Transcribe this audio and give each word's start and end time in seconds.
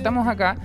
estamos 0.00 0.26
acá 0.26 0.56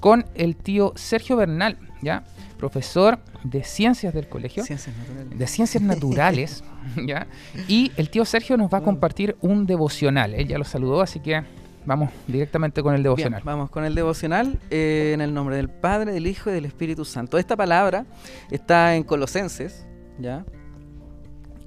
con 0.00 0.24
el 0.34 0.56
tío 0.56 0.92
Sergio 0.96 1.36
Bernal, 1.36 1.78
¿ya? 2.02 2.24
Profesor 2.58 3.20
de 3.44 3.62
Ciencias 3.62 4.12
del 4.12 4.28
Colegio. 4.28 4.64
Ciencias 4.64 4.96
naturales. 4.96 5.38
De 5.38 5.46
Ciencias 5.46 5.82
Naturales, 5.82 6.64
¿ya? 7.06 7.28
Y 7.68 7.92
el 7.96 8.10
tío 8.10 8.24
Sergio 8.24 8.56
nos 8.56 8.72
va 8.72 8.78
a 8.78 8.80
compartir 8.82 9.36
un 9.42 9.64
devocional. 9.64 10.34
Él 10.34 10.48
ya 10.48 10.58
lo 10.58 10.64
saludó, 10.64 11.02
así 11.02 11.20
que 11.20 11.40
vamos 11.86 12.10
directamente 12.26 12.82
con 12.82 12.96
el 12.96 13.04
devocional. 13.04 13.42
Bien, 13.42 13.46
vamos 13.46 13.70
con 13.70 13.84
el 13.84 13.94
devocional 13.94 14.58
eh, 14.70 15.12
en 15.14 15.20
el 15.20 15.32
nombre 15.32 15.54
del 15.54 15.68
Padre, 15.68 16.12
del 16.12 16.26
Hijo 16.26 16.50
y 16.50 16.52
del 16.52 16.64
Espíritu 16.64 17.04
Santo. 17.04 17.38
Esta 17.38 17.56
palabra 17.56 18.06
está 18.50 18.96
en 18.96 19.04
Colosenses, 19.04 19.86
¿ya? 20.18 20.44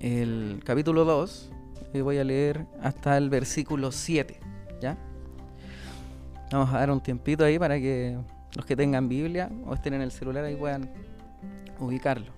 El 0.01 0.59
capítulo 0.65 1.05
2, 1.05 1.51
y 1.93 2.01
voy 2.01 2.17
a 2.17 2.25
leer 2.25 2.65
hasta 2.81 3.15
el 3.17 3.29
versículo 3.29 3.93
7, 3.93 4.41
¿ya? 4.81 4.97
Vamos 6.51 6.73
a 6.73 6.79
dar 6.79 6.91
un 6.91 7.01
tiempito 7.01 7.43
ahí 7.43 7.57
para 7.57 7.79
que 7.79 8.17
los 8.55 8.65
que 8.65 8.75
tengan 8.75 9.09
Biblia 9.09 9.49
o 9.65 9.73
estén 9.73 9.93
en 9.93 10.01
el 10.01 10.11
celular 10.11 10.43
ahí 10.43 10.55
puedan 10.55 10.89
ubicarlo. 11.79 12.31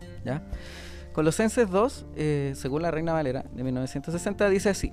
Colosenses 1.13 1.69
2, 1.69 2.05
eh, 2.15 2.53
según 2.55 2.81
la 2.81 2.91
Reina 2.91 3.13
Valera 3.13 3.45
de 3.53 3.63
1960, 3.63 4.49
dice 4.49 4.69
así: 4.69 4.91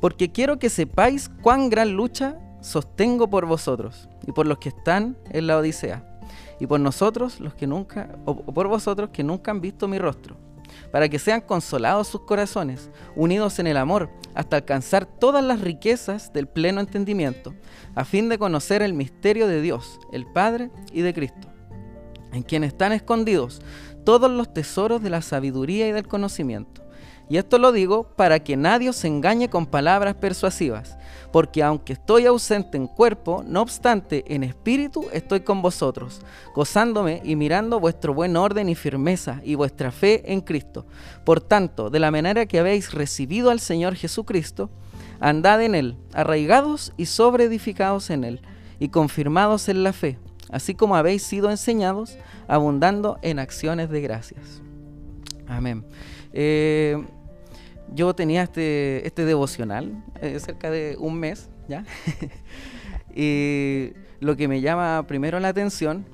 Porque 0.00 0.30
quiero 0.30 0.58
que 0.58 0.70
sepáis 0.70 1.28
cuán 1.42 1.70
gran 1.70 1.92
lucha 1.92 2.36
sostengo 2.60 3.28
por 3.28 3.46
vosotros 3.46 4.08
y 4.26 4.32
por 4.32 4.46
los 4.46 4.58
que 4.58 4.68
están 4.68 5.16
en 5.30 5.46
la 5.46 5.56
Odisea, 5.56 6.18
y 6.60 6.66
por 6.66 6.78
nosotros, 6.78 7.40
los 7.40 7.54
que 7.54 7.66
nunca, 7.66 8.10
o 8.26 8.52
por 8.52 8.68
vosotros 8.68 9.10
que 9.10 9.24
nunca 9.24 9.50
han 9.50 9.60
visto 9.60 9.88
mi 9.88 9.98
rostro 9.98 10.36
para 10.90 11.08
que 11.08 11.18
sean 11.18 11.40
consolados 11.40 12.08
sus 12.08 12.22
corazones, 12.22 12.90
unidos 13.16 13.58
en 13.58 13.66
el 13.66 13.76
amor, 13.76 14.10
hasta 14.34 14.56
alcanzar 14.56 15.06
todas 15.06 15.44
las 15.44 15.60
riquezas 15.60 16.32
del 16.32 16.46
pleno 16.46 16.80
entendimiento, 16.80 17.54
a 17.94 18.04
fin 18.04 18.28
de 18.28 18.38
conocer 18.38 18.82
el 18.82 18.94
misterio 18.94 19.46
de 19.46 19.60
Dios, 19.60 19.98
el 20.12 20.26
Padre 20.26 20.70
y 20.92 21.02
de 21.02 21.14
Cristo, 21.14 21.48
en 22.32 22.42
quien 22.42 22.64
están 22.64 22.92
escondidos 22.92 23.60
todos 24.04 24.30
los 24.30 24.52
tesoros 24.52 25.02
de 25.02 25.10
la 25.10 25.22
sabiduría 25.22 25.88
y 25.88 25.92
del 25.92 26.08
conocimiento. 26.08 26.82
Y 27.28 27.36
esto 27.36 27.58
lo 27.58 27.70
digo 27.70 28.08
para 28.16 28.40
que 28.40 28.56
nadie 28.56 28.92
se 28.92 29.06
engañe 29.06 29.48
con 29.48 29.66
palabras 29.66 30.16
persuasivas, 30.16 30.98
porque 31.32 31.62
aunque 31.62 31.92
estoy 31.92 32.26
ausente 32.26 32.76
en 32.76 32.86
cuerpo, 32.86 33.44
no 33.46 33.62
obstante 33.62 34.24
en 34.28 34.42
espíritu 34.42 35.06
estoy 35.12 35.40
con 35.40 35.62
vosotros, 35.62 36.20
gozándome 36.54 37.20
y 37.24 37.36
mirando 37.36 37.80
vuestro 37.80 38.14
buen 38.14 38.36
orden 38.36 38.68
y 38.68 38.74
firmeza 38.74 39.40
y 39.44 39.54
vuestra 39.54 39.92
fe 39.92 40.32
en 40.32 40.40
Cristo. 40.40 40.86
Por 41.24 41.40
tanto, 41.40 41.90
de 41.90 42.00
la 42.00 42.10
manera 42.10 42.46
que 42.46 42.58
habéis 42.58 42.92
recibido 42.92 43.50
al 43.50 43.60
Señor 43.60 43.94
Jesucristo, 43.94 44.70
andad 45.20 45.62
en 45.62 45.74
Él, 45.74 45.96
arraigados 46.12 46.92
y 46.96 47.06
sobreedificados 47.06 48.10
en 48.10 48.24
Él, 48.24 48.42
y 48.78 48.88
confirmados 48.88 49.68
en 49.68 49.82
la 49.82 49.92
fe, 49.92 50.18
así 50.50 50.74
como 50.74 50.96
habéis 50.96 51.22
sido 51.22 51.50
enseñados, 51.50 52.16
abundando 52.48 53.18
en 53.22 53.38
acciones 53.38 53.90
de 53.90 54.00
gracias. 54.00 54.62
Amén. 55.46 55.84
Eh, 56.32 57.04
yo 57.92 58.14
tenía 58.14 58.42
este, 58.42 59.06
este 59.06 59.24
devocional 59.24 60.02
eh, 60.20 60.38
cerca 60.40 60.70
de 60.70 60.96
un 60.98 61.18
mes, 61.18 61.48
¿ya? 61.68 61.84
y 63.14 63.92
lo 64.20 64.36
que 64.36 64.48
me 64.48 64.60
llama 64.60 65.04
primero 65.06 65.40
la 65.40 65.48
atención 65.48 66.06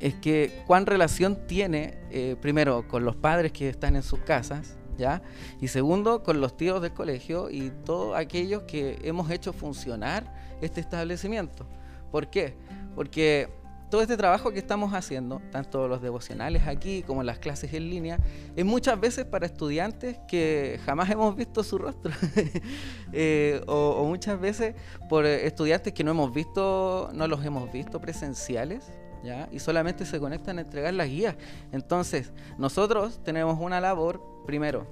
es 0.00 0.14
que 0.14 0.62
cuán 0.66 0.86
relación 0.86 1.46
tiene, 1.46 1.98
eh, 2.10 2.36
primero, 2.40 2.88
con 2.88 3.04
los 3.04 3.16
padres 3.16 3.52
que 3.52 3.68
están 3.68 3.96
en 3.96 4.02
sus 4.02 4.20
casas, 4.20 4.78
¿ya? 4.96 5.22
Y 5.60 5.68
segundo, 5.68 6.22
con 6.22 6.40
los 6.40 6.56
tíos 6.56 6.80
del 6.80 6.92
colegio 6.92 7.50
y 7.50 7.70
todos 7.84 8.16
aquellos 8.16 8.62
que 8.62 8.98
hemos 9.02 9.30
hecho 9.30 9.52
funcionar 9.52 10.32
este 10.62 10.80
establecimiento. 10.80 11.66
¿Por 12.10 12.28
qué? 12.28 12.54
Porque 12.94 13.48
todo 13.90 14.02
este 14.02 14.16
trabajo 14.16 14.52
que 14.52 14.60
estamos 14.60 14.94
haciendo, 14.94 15.42
tanto 15.50 15.88
los 15.88 16.00
devocionales 16.00 16.66
aquí 16.66 17.02
como 17.02 17.22
las 17.22 17.38
clases 17.38 17.74
en 17.74 17.90
línea, 17.90 18.18
es 18.56 18.64
muchas 18.64 18.98
veces 18.98 19.24
para 19.24 19.46
estudiantes 19.46 20.18
que 20.28 20.80
jamás 20.86 21.10
hemos 21.10 21.34
visto 21.36 21.62
su 21.62 21.76
rostro, 21.76 22.12
eh, 23.12 23.60
o, 23.66 24.04
muchas 24.06 24.40
veces 24.40 24.74
por 25.08 25.26
estudiantes 25.26 25.92
que 25.92 26.04
no 26.04 26.12
hemos 26.12 26.32
visto, 26.32 27.10
no 27.12 27.26
los 27.26 27.44
hemos 27.44 27.70
visto 27.72 28.00
presenciales, 28.00 28.92
¿ya? 29.24 29.48
y 29.50 29.58
solamente 29.58 30.06
se 30.06 30.18
conectan 30.20 30.58
a 30.58 30.60
entregar 30.62 30.94
las 30.94 31.08
guías. 31.08 31.36
Entonces, 31.72 32.32
nosotros 32.58 33.20
tenemos 33.24 33.58
una 33.60 33.80
labor, 33.80 34.22
primero, 34.46 34.86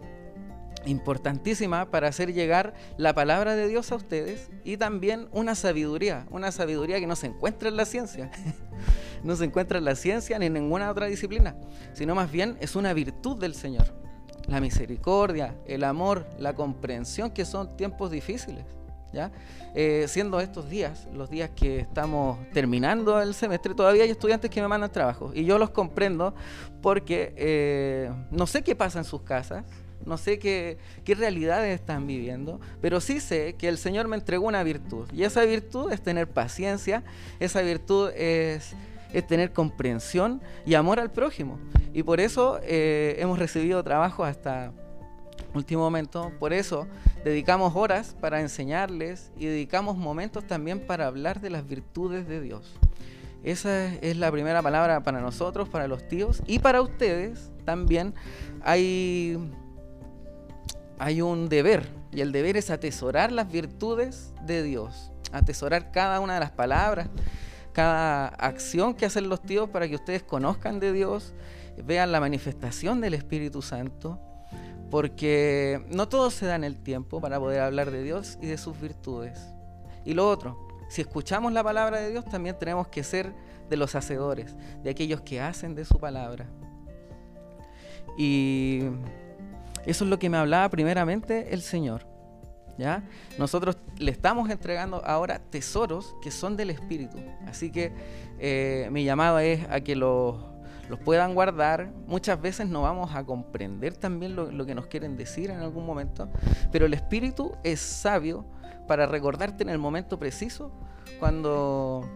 importantísima 0.85 1.91
para 1.91 2.09
hacer 2.09 2.33
llegar 2.33 2.75
la 2.97 3.15
palabra 3.15 3.55
de 3.55 3.69
Dios 3.69 3.93
a 3.93 3.97
ustedes 3.97 4.51
y 4.65 4.77
también 4.77 5.29
una 5.33 5.55
sabiduría, 5.55 6.27
una 6.31 6.53
sabiduría 6.53 7.01
que 7.01 7.07
no 7.07 7.17
se 7.17 7.27
encuentra 7.27 7.69
en 7.69 7.77
la 7.77 7.85
ciencia, 7.85 8.31
no 9.23 9.37
se 9.37 9.45
encuentra 9.45 9.79
en 9.79 9.85
la 9.85 9.95
ciencia 9.95 10.39
ni 10.39 10.47
en 10.47 10.55
ninguna 10.55 10.91
otra 10.91 11.07
disciplina, 11.07 11.57
sino 11.93 12.15
más 12.15 12.31
bien 12.31 12.57
es 12.61 12.77
una 12.77 12.93
virtud 12.93 13.39
del 13.39 13.55
Señor, 13.55 13.87
la 14.47 14.61
misericordia, 14.61 15.57
el 15.67 15.85
amor, 15.85 16.27
la 16.39 16.55
comprensión 16.55 17.31
que 17.31 17.45
son 17.45 17.77
tiempos 17.77 18.11
difíciles. 18.11 18.65
¿Ya? 19.11 19.33
Eh, 19.75 20.05
siendo 20.07 20.39
estos 20.39 20.69
días, 20.69 21.09
los 21.15 21.31
días 21.31 21.49
que 21.57 21.79
estamos 21.79 22.39
terminando 22.53 23.23
el 23.23 23.33
semestre, 23.33 23.75
todavía 23.75 24.03
hay 24.03 24.11
estudiantes 24.11 24.51
que 24.51 24.61
me 24.61 24.69
mandan 24.69 24.93
trabajo 24.93 25.33
y 25.35 25.47
yo 25.47 25.57
los 25.57 25.71
comprendo 25.71 26.35
porque 26.83 27.33
eh, 27.39 28.13
no 28.31 28.47
sé 28.47 28.63
qué 28.63 28.77
pasa 28.77 28.99
en 28.99 29.07
sus 29.07 29.23
casas, 29.23 29.65
no 30.09 30.17
sé 30.17 30.39
qué, 30.39 30.79
realidades 31.07 31.79
están 31.79 32.07
viviendo, 32.07 32.61
pero 32.81 33.01
sí 33.01 33.21
sé 33.21 33.55
que 33.55 33.69
el 33.69 33.79
Señor 33.79 34.09
me 34.09 34.17
entregó 34.17 34.47
una 34.47 34.63
virtud. 34.63 35.09
Y 35.13 35.23
esa 35.23 35.45
virtud 35.45 35.93
es 35.93 36.03
tener 36.03 36.29
paciencia, 36.29 37.05
esa 37.39 37.61
virtud 37.63 38.11
es, 38.17 38.75
tener 39.29 39.53
comprensión 39.53 40.41
y 40.67 40.75
amor 40.75 40.99
al 40.99 41.11
prójimo. 41.11 41.59
Y 41.93 42.03
por 42.03 42.21
eso 42.21 42.61
eh, 42.63 43.17
hemos 43.19 43.39
recibido 43.39 43.83
trabajo 43.83 44.25
hasta 44.25 44.73
último 45.55 45.83
momento. 45.83 46.33
Por 46.39 46.53
eso 46.53 46.87
dedicamos 47.25 47.75
horas 47.75 48.17
para 48.21 48.41
enseñarles 48.41 49.31
y 49.37 49.47
dedicamos 49.47 49.97
momentos 49.97 50.47
también 50.47 50.81
para 50.81 51.07
hablar 51.07 51.41
de 51.41 51.51
las 51.51 51.67
virtudes 51.67 52.27
de 52.27 52.41
Dios. 52.41 52.79
Esa 53.45 53.95
es 53.95 54.17
la 54.17 54.33
primera 54.33 54.63
palabra 54.63 55.03
para 55.03 55.21
nosotros, 55.21 55.69
para 55.69 55.87
los 55.87 56.07
tíos 56.09 56.43
y 56.47 56.59
para 56.59 56.83
ustedes 56.83 57.51
también. 57.65 58.15
Hay 58.63 59.39
hay 60.99 61.23
un 61.23 61.49
deber, 61.49 61.89
y 62.13 62.21
el 62.21 62.33
deber 62.33 62.57
es 62.57 62.71
atesorar 62.71 63.33
las 63.33 63.51
virtudes 63.51 64.33
de 64.45 64.63
Dios, 64.63 65.13
atesorar 65.33 65.91
cada 65.91 66.21
una 66.21 66.35
de 66.35 66.41
las 66.41 66.51
palabras, 66.51 67.09
cada 67.73 68.29
acción 68.29 68.95
que 68.95 69.07
hacen 69.07 69.29
los 69.29 69.41
tíos 69.41 69.69
para 69.69 69.89
que 69.89 69.95
ustedes 69.95 70.23
conozcan 70.23 70.81
de 70.81 70.93
Dios, 70.93 71.35
vean 71.85 72.11
la 72.11 72.21
manifestación 72.21 73.01
del 73.01 73.15
Espíritu 73.15 73.63
Santo, 73.63 74.19
porque 74.91 75.85
no 75.89 76.09
todo 76.09 76.31
se 76.31 76.47
da 76.47 76.57
en 76.57 76.65
el 76.65 76.79
tiempo 76.79 77.21
para 77.21 77.39
poder 77.39 77.61
hablar 77.61 77.91
de 77.91 78.03
Dios 78.03 78.39
y 78.41 78.47
de 78.47 78.59
sus 78.59 78.81
virtudes. 78.81 79.39
Y 80.05 80.15
lo 80.15 80.29
otro, 80.29 80.57
si 80.89 81.03
escuchamos 81.03 81.53
la 81.53 81.63
palabra 81.63 82.01
de 82.01 82.11
Dios, 82.11 82.25
también 82.25 82.59
tenemos 82.59 82.89
que 82.89 83.05
ser 83.05 83.33
de 83.69 83.77
los 83.77 83.95
hacedores, 83.95 84.57
de 84.83 84.91
aquellos 84.91 85.21
que 85.21 85.41
hacen 85.41 85.75
de 85.75 85.85
su 85.85 85.99
palabra. 85.99 86.47
Y 88.17 88.85
eso 89.87 90.05
es 90.05 90.11
lo 90.11 90.19
que 90.19 90.29
me 90.29 90.37
hablaba 90.37 90.69
primeramente 90.69 91.53
el 91.55 91.63
Señor. 91.63 92.07
¿ya? 92.79 93.03
Nosotros 93.39 93.77
le 93.99 94.11
estamos 94.11 94.49
entregando 94.51 95.05
ahora 95.05 95.41
tesoros 95.51 96.15
que 96.23 96.31
son 96.31 96.57
del 96.57 96.71
Espíritu. 96.71 97.19
Así 97.47 97.71
que 97.71 97.93
eh, 98.39 98.89
mi 98.93 99.05
llamado 99.05 99.41
es 99.41 99.69
a 99.69 99.81
que 99.81 99.97
los, 99.97 100.37
puedan 101.05 101.35
guardar. 101.35 101.93
Muchas 102.07 102.41
veces 102.41 102.69
no 102.69 102.83
vamos 102.83 103.15
a 103.15 103.25
comprender 103.25 103.97
también 103.97 104.37
lo, 104.37 104.51
lo 104.51 104.65
que 104.65 104.75
nos 104.75 104.87
quieren 104.87 105.17
decir 105.17 105.51
en 105.51 105.59
algún 105.59 105.85
momento, 105.85 106.31
pero 106.73 106.87
el 106.87 106.95
Espíritu 106.95 107.53
es 107.65 107.81
sabio 107.81 108.47
para 108.87 109.07
recordarte 109.07 109.63
en 109.65 109.69
el 109.69 109.79
momento 109.79 110.19
preciso 110.19 110.73
cuando 111.19 112.09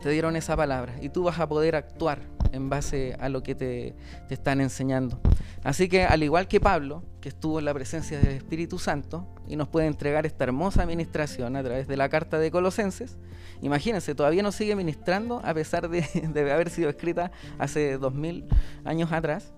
te 0.00 0.10
dieron 0.10 0.36
esa 0.36 0.56
palabra 0.56 0.94
y 1.00 1.08
tú 1.08 1.24
vas 1.24 1.40
a 1.40 1.48
poder 1.48 1.74
actuar 1.74 2.20
en 2.52 2.68
base 2.68 3.16
a 3.18 3.28
lo 3.28 3.42
que 3.42 3.54
te, 3.54 3.94
están 4.28 4.60
enseñando. 4.60 5.20
Así 5.62 5.88
que 5.88 6.04
al 6.04 6.22
igual 6.22 6.48
que 6.48 6.60
Pablo, 6.60 7.02
que 7.20 7.28
estuvo 7.28 7.58
en 7.58 7.64
la 7.64 7.74
presencia 7.74 8.18
del 8.18 8.36
Espíritu 8.36 8.78
Santo 8.78 9.26
y 9.46 9.56
nos 9.56 9.68
puede 9.68 9.86
entregar 9.86 10.26
esta 10.26 10.44
hermosa 10.44 10.82
administración 10.82 11.56
a 11.56 11.62
través 11.62 11.86
de 11.86 11.96
la 11.96 12.08
carta 12.08 12.38
de 12.38 12.50
Colosenses, 12.50 13.18
imagínense, 13.60 14.14
todavía 14.14 14.42
nos 14.42 14.54
sigue 14.54 14.74
ministrando 14.74 15.40
a 15.44 15.54
pesar 15.54 15.88
de, 15.90 16.52
haber 16.52 16.70
sido 16.70 16.88
escrita 16.88 17.30
hace 17.58 17.98
dos 17.98 18.14
mil 18.14 18.46
años 18.84 19.12
atrás, 19.12 19.52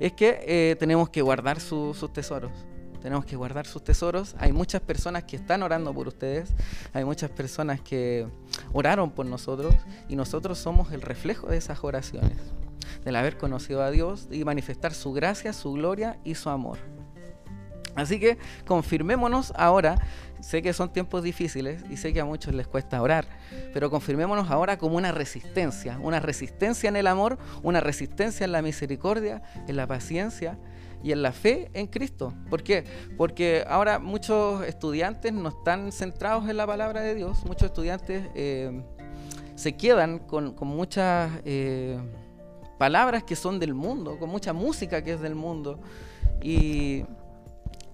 es 0.00 0.12
que 0.12 0.40
eh, 0.46 0.76
tenemos 0.78 1.08
que 1.08 1.22
guardar 1.22 1.60
sus 1.60 2.12
tesoros 2.12 2.67
tenemos 3.00 3.24
que 3.24 3.36
guardar 3.36 3.66
sus 3.66 3.82
tesoros. 3.82 4.34
Hay 4.38 4.52
muchas 4.52 4.80
personas 4.80 5.24
que 5.24 5.36
están 5.36 5.62
orando 5.62 5.92
por 5.94 6.08
ustedes, 6.08 6.50
hay 6.92 7.04
muchas 7.04 7.30
personas 7.30 7.80
que 7.80 8.26
oraron 8.72 9.10
por 9.10 9.26
nosotros 9.26 9.74
y 10.08 10.16
nosotros 10.16 10.58
somos 10.58 10.92
el 10.92 11.02
reflejo 11.02 11.48
de 11.48 11.56
esas 11.56 11.82
oraciones, 11.82 12.38
del 13.04 13.16
haber 13.16 13.38
conocido 13.38 13.82
a 13.82 13.90
Dios 13.90 14.28
y 14.30 14.44
manifestar 14.44 14.94
su 14.94 15.12
gracia, 15.12 15.52
su 15.52 15.72
gloria 15.72 16.18
y 16.24 16.34
su 16.34 16.50
amor. 16.50 16.78
Así 17.98 18.20
que 18.20 18.38
confirmémonos 18.64 19.52
ahora, 19.56 20.00
sé 20.40 20.62
que 20.62 20.72
son 20.72 20.92
tiempos 20.92 21.24
difíciles 21.24 21.82
y 21.90 21.96
sé 21.96 22.12
que 22.12 22.20
a 22.20 22.24
muchos 22.24 22.54
les 22.54 22.68
cuesta 22.68 23.02
orar, 23.02 23.26
pero 23.74 23.90
confirmémonos 23.90 24.50
ahora 24.50 24.78
como 24.78 24.96
una 24.96 25.10
resistencia, 25.10 25.98
una 26.00 26.20
resistencia 26.20 26.88
en 26.88 26.94
el 26.94 27.08
amor, 27.08 27.38
una 27.64 27.80
resistencia 27.80 28.44
en 28.44 28.52
la 28.52 28.62
misericordia, 28.62 29.42
en 29.66 29.76
la 29.76 29.88
paciencia 29.88 30.58
y 31.02 31.12
en 31.12 31.22
la 31.22 31.32
fe 31.32 31.70
en 31.74 31.86
Cristo. 31.86 32.34
¿Por 32.50 32.62
qué? 32.62 32.84
Porque 33.16 33.64
ahora 33.66 33.98
muchos 33.98 34.64
estudiantes 34.64 35.32
no 35.32 35.48
están 35.48 35.92
centrados 35.92 36.48
en 36.48 36.56
la 36.56 36.66
palabra 36.66 37.00
de 37.00 37.14
Dios, 37.14 37.44
muchos 37.44 37.66
estudiantes 37.66 38.28
eh, 38.34 38.82
se 39.54 39.76
quedan 39.76 40.20
con, 40.20 40.54
muchas 40.60 41.30
eh, 41.44 41.98
palabras 42.78 43.24
que 43.24 43.36
son 43.36 43.58
del 43.58 43.74
mundo, 43.74 44.18
con 44.18 44.30
mucha 44.30 44.52
música 44.52 45.02
que 45.02 45.14
es 45.14 45.20
del 45.20 45.34
mundo 45.34 45.80
y 46.42 47.04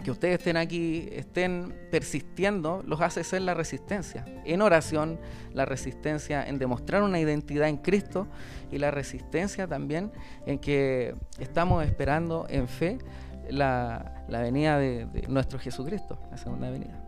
que 0.05 0.13
ustedes 0.13 0.39
estén 0.39 0.57
aquí, 0.57 1.09
estén 1.11 1.75
persistiendo, 1.91 2.85
los 2.87 3.01
hace 3.01 3.25
ser 3.25 3.43
la 3.43 3.55
resistencia. 3.55 4.25
En 4.45 4.63
oración, 4.63 5.19
la 5.53 5.65
resistencia 5.65 6.47
en 6.47 6.59
demostrar 6.59 7.03
una 7.03 7.19
identidad 7.19 7.69
en 7.69 7.79
Cristo 7.79 8.29
y 8.71 8.79
la 8.79 8.93
resistencia 8.93 9.67
también 9.67 10.13
en 10.47 10.61
que 10.61 11.17
estamos 11.41 11.85
esperando 11.85 12.47
en 12.49 12.69
fe 12.69 12.99
la, 13.51 14.25
venida 14.29 14.79
de, 14.79 15.25
nuestro 15.29 15.59
Jesucristo, 15.59 16.19
la 16.31 16.37
segunda 16.37 16.71
venida. 16.71 17.01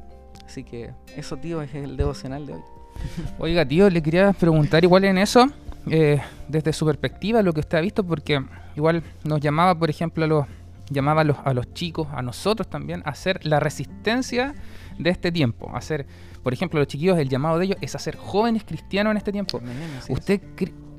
Así 0.44 0.64
que 0.64 0.92
eso, 1.16 1.36
tío, 1.36 1.62
es 1.62 1.74
el 1.74 1.96
devocional 1.96 2.46
de 2.46 2.54
hoy. 2.54 2.62
Oiga, 3.38 3.64
tío, 3.64 3.88
le 3.90 4.02
quería 4.02 4.32
preguntar 4.32 4.82
igual 4.82 5.04
en 5.04 5.18
eso, 5.18 5.46
eh, 5.90 6.20
desde 6.48 6.72
su 6.72 6.86
perspectiva, 6.86 7.42
lo 7.42 7.52
que 7.52 7.60
usted 7.60 7.78
ha 7.78 7.82
visto, 7.82 8.02
porque 8.02 8.42
igual 8.74 9.02
nos 9.22 9.40
llamaba, 9.40 9.78
por 9.78 9.90
ejemplo, 9.90 10.24
a 10.24 10.26
los 10.26 10.46
llamaba 10.90 11.22
a 11.22 11.54
los, 11.54 11.74
chicos, 11.74 12.08
a 12.12 12.22
nosotros 12.22 12.68
también, 12.68 13.02
a 13.04 13.10
hacer 13.10 13.44
la 13.44 13.60
resistencia 13.60 14.54
de 14.98 15.10
este 15.10 15.32
tiempo. 15.32 15.70
Hacer, 15.74 16.06
por 16.42 16.52
ejemplo, 16.52 16.78
los 16.78 16.88
chiquillos, 16.88 17.18
el 17.18 17.28
llamado 17.28 17.58
de 17.58 17.66
ellos 17.66 17.78
es 17.80 17.94
hacer 17.94 18.16
jóvenes 18.16 18.64
cristianos 18.64 19.10
en 19.12 19.16
este 19.16 19.32
tiempo. 19.32 19.60
¿Usted 20.08 20.40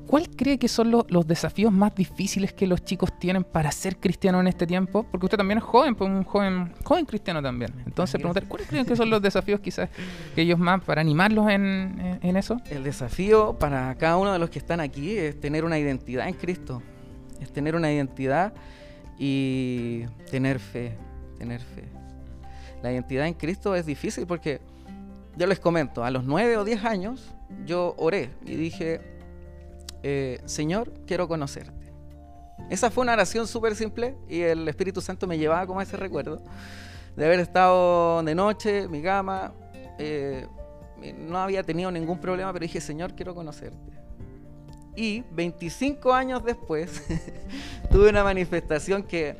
cuál 0.06 0.28
cree 0.30 0.58
que 0.58 0.68
son 0.68 0.90
los, 0.90 1.26
desafíos 1.26 1.70
más 1.70 1.94
difíciles 1.94 2.52
que 2.52 2.66
los 2.66 2.82
chicos 2.82 3.18
tienen 3.18 3.44
para 3.44 3.70
ser 3.70 3.98
cristianos 3.98 4.40
en 4.40 4.48
este 4.48 4.66
tiempo? 4.66 5.04
Porque 5.10 5.26
usted 5.26 5.38
también 5.38 5.58
es 5.58 5.64
joven, 5.64 5.94
pues 5.94 6.10
un 6.10 6.24
joven, 6.24 6.72
joven 6.84 7.04
cristiano 7.04 7.42
también. 7.42 7.72
Entonces, 7.86 8.14
preguntar, 8.14 8.46
¿cuáles 8.46 8.68
creen 8.68 8.86
que 8.86 8.96
son 8.96 9.10
los 9.10 9.20
desafíos 9.20 9.60
quizás 9.60 9.88
que 10.34 10.42
ellos 10.42 10.58
más 10.58 10.82
para 10.82 11.00
animarlos 11.00 11.48
en, 11.50 12.18
en 12.22 12.36
eso? 12.36 12.58
El 12.70 12.84
desafío 12.84 13.58
para 13.58 13.94
cada 13.96 14.16
uno 14.16 14.32
de 14.32 14.38
los 14.38 14.50
que 14.50 14.58
están 14.58 14.80
aquí 14.80 15.16
es 15.16 15.38
tener 15.38 15.64
una 15.64 15.78
identidad 15.78 16.28
en 16.28 16.34
Cristo. 16.34 16.82
Es 17.40 17.52
tener 17.52 17.76
una 17.76 17.92
identidad 17.92 18.52
y 19.18 20.04
tener 20.30 20.58
fe, 20.58 20.96
tener 21.38 21.60
fe. 21.60 21.84
La 22.82 22.92
identidad 22.92 23.26
en 23.26 23.34
Cristo 23.34 23.74
es 23.74 23.84
difícil 23.84 24.26
porque 24.26 24.60
yo 25.36 25.46
les 25.46 25.58
comento, 25.58 26.04
a 26.04 26.10
los 26.10 26.24
nueve 26.24 26.56
o 26.56 26.64
diez 26.64 26.84
años 26.84 27.34
yo 27.64 27.94
oré 27.98 28.30
y 28.44 28.54
dije, 28.56 29.00
eh, 30.02 30.40
Señor, 30.44 30.92
quiero 31.06 31.28
conocerte. 31.28 31.92
Esa 32.70 32.90
fue 32.90 33.02
una 33.02 33.14
oración 33.14 33.46
súper 33.46 33.74
simple 33.74 34.14
y 34.28 34.42
el 34.42 34.68
Espíritu 34.68 35.00
Santo 35.00 35.26
me 35.26 35.38
llevaba 35.38 35.66
como 35.66 35.80
ese 35.80 35.96
recuerdo 35.96 36.42
de 37.16 37.26
haber 37.26 37.40
estado 37.40 38.22
de 38.22 38.34
noche, 38.34 38.86
mi 38.86 39.02
cama, 39.02 39.52
eh, 39.98 40.46
no 41.18 41.38
había 41.38 41.62
tenido 41.62 41.90
ningún 41.90 42.20
problema, 42.20 42.52
pero 42.52 42.62
dije, 42.62 42.80
Señor, 42.80 43.14
quiero 43.14 43.34
conocerte. 43.34 43.92
Y 44.98 45.22
25 45.30 46.12
años 46.12 46.44
después 46.44 47.04
tuve 47.92 48.08
una 48.08 48.24
manifestación 48.24 49.04
que 49.04 49.36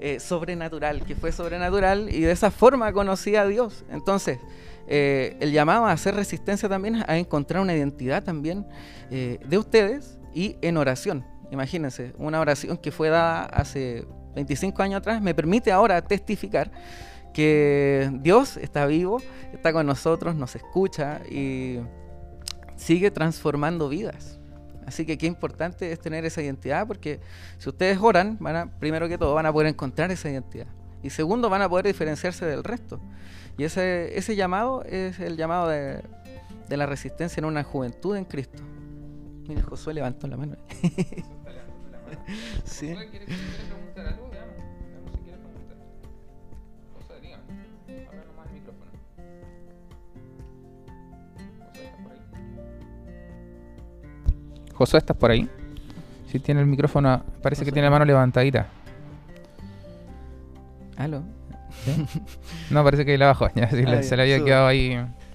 eh, 0.00 0.18
sobrenatural, 0.18 1.04
que 1.04 1.14
fue 1.14 1.30
sobrenatural 1.30 2.08
y 2.08 2.22
de 2.22 2.32
esa 2.32 2.50
forma 2.50 2.90
conocí 2.90 3.36
a 3.36 3.44
Dios. 3.44 3.84
Entonces, 3.90 4.38
eh, 4.88 5.36
el 5.40 5.52
llamado 5.52 5.84
a 5.84 5.92
hacer 5.92 6.14
resistencia 6.14 6.70
también 6.70 7.04
a 7.06 7.18
encontrar 7.18 7.60
una 7.60 7.74
identidad 7.74 8.24
también 8.24 8.66
eh, 9.10 9.40
de 9.46 9.58
ustedes 9.58 10.18
y 10.32 10.56
en 10.62 10.78
oración. 10.78 11.22
Imagínense, 11.50 12.14
una 12.16 12.40
oración 12.40 12.78
que 12.78 12.90
fue 12.90 13.10
dada 13.10 13.44
hace 13.44 14.06
25 14.34 14.82
años 14.82 15.00
atrás 15.00 15.20
me 15.20 15.34
permite 15.34 15.70
ahora 15.70 16.00
testificar 16.00 16.70
que 17.34 18.10
Dios 18.22 18.56
está 18.56 18.86
vivo, 18.86 19.20
está 19.52 19.70
con 19.70 19.84
nosotros, 19.84 20.34
nos 20.34 20.56
escucha 20.56 21.20
y 21.30 21.80
sigue 22.76 23.10
transformando 23.10 23.90
vidas. 23.90 24.33
Así 24.86 25.06
que 25.06 25.16
qué 25.18 25.26
importante 25.26 25.90
es 25.92 26.00
tener 26.00 26.24
esa 26.24 26.42
identidad, 26.42 26.86
porque 26.86 27.20
si 27.58 27.68
ustedes 27.68 27.98
oran, 28.00 28.36
van 28.40 28.56
a, 28.56 28.78
primero 28.78 29.08
que 29.08 29.18
todo 29.18 29.34
van 29.34 29.46
a 29.46 29.52
poder 29.52 29.68
encontrar 29.68 30.10
esa 30.10 30.30
identidad. 30.30 30.66
Y 31.02 31.10
segundo, 31.10 31.50
van 31.50 31.62
a 31.62 31.68
poder 31.68 31.86
diferenciarse 31.86 32.46
del 32.46 32.64
resto. 32.64 33.00
Y 33.56 33.64
ese, 33.64 34.16
ese 34.18 34.36
llamado 34.36 34.82
es 34.84 35.20
el 35.20 35.36
llamado 35.36 35.68
de, 35.68 36.02
la 36.68 36.86
resistencia 36.86 37.40
en 37.40 37.44
una 37.44 37.62
juventud 37.62 38.16
en 38.16 38.24
Cristo. 38.24 38.62
Mira, 39.46 39.62
Josué 39.62 39.94
levantó 39.94 40.26
la 40.26 40.36
mano. 40.36 40.56
sí. 42.64 42.94
Josué, 54.84 54.98
¿estás 54.98 55.16
por 55.16 55.30
ahí? 55.30 55.48
Si 56.30 56.38
tiene 56.40 56.60
el 56.60 56.66
micrófono, 56.66 57.24
parece 57.42 57.64
que 57.64 57.72
tiene 57.72 57.86
la 57.86 57.90
mano 57.90 58.04
levantadita. 58.04 58.66
¿Aló? 60.98 61.22
No, 62.68 62.84
parece 62.84 63.06
que 63.06 63.16
la 63.16 63.28
bajó. 63.28 63.48
Ya, 63.54 63.70
se 63.70 64.14
le 64.14 64.22
había 64.22 64.44
quedado 64.44 64.66
ahí 64.66 64.94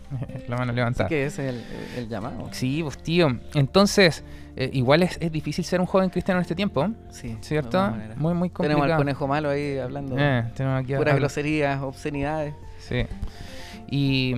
la 0.48 0.56
mano 0.56 0.72
levantada. 0.72 1.10
¿Qué 1.10 1.26
es 1.26 1.40
el, 1.40 1.64
llamado? 2.08 2.48
Sí, 2.52 2.84
pues 2.84 3.02
tío. 3.02 3.40
Entonces, 3.56 4.24
eh, 4.56 4.70
igual 4.72 5.02
es, 5.02 5.20
difícil 5.32 5.66
ser 5.66 5.80
un 5.80 5.88
joven 5.88 6.12
cristiano 6.12 6.38
en 6.40 6.44
este 6.44 6.54
tiempo. 6.54 6.88
Sí. 7.10 7.36
¿Cierto? 7.42 7.92
Muy, 8.18 8.36
muy 8.36 8.52
complicado. 8.52 8.82
Tenemos 8.82 8.92
al 8.92 8.98
conejo 8.98 9.28
malo 9.28 9.50
ahí 9.50 9.80
hablando. 9.80 10.16
Eh, 10.16 10.44
tenemos 10.56 10.84
aquí 10.84 10.94
puras 10.94 11.16
groserías, 11.16 11.82
obscenidades. 11.82 12.54
Sí. 12.78 13.08
Y 13.90 14.36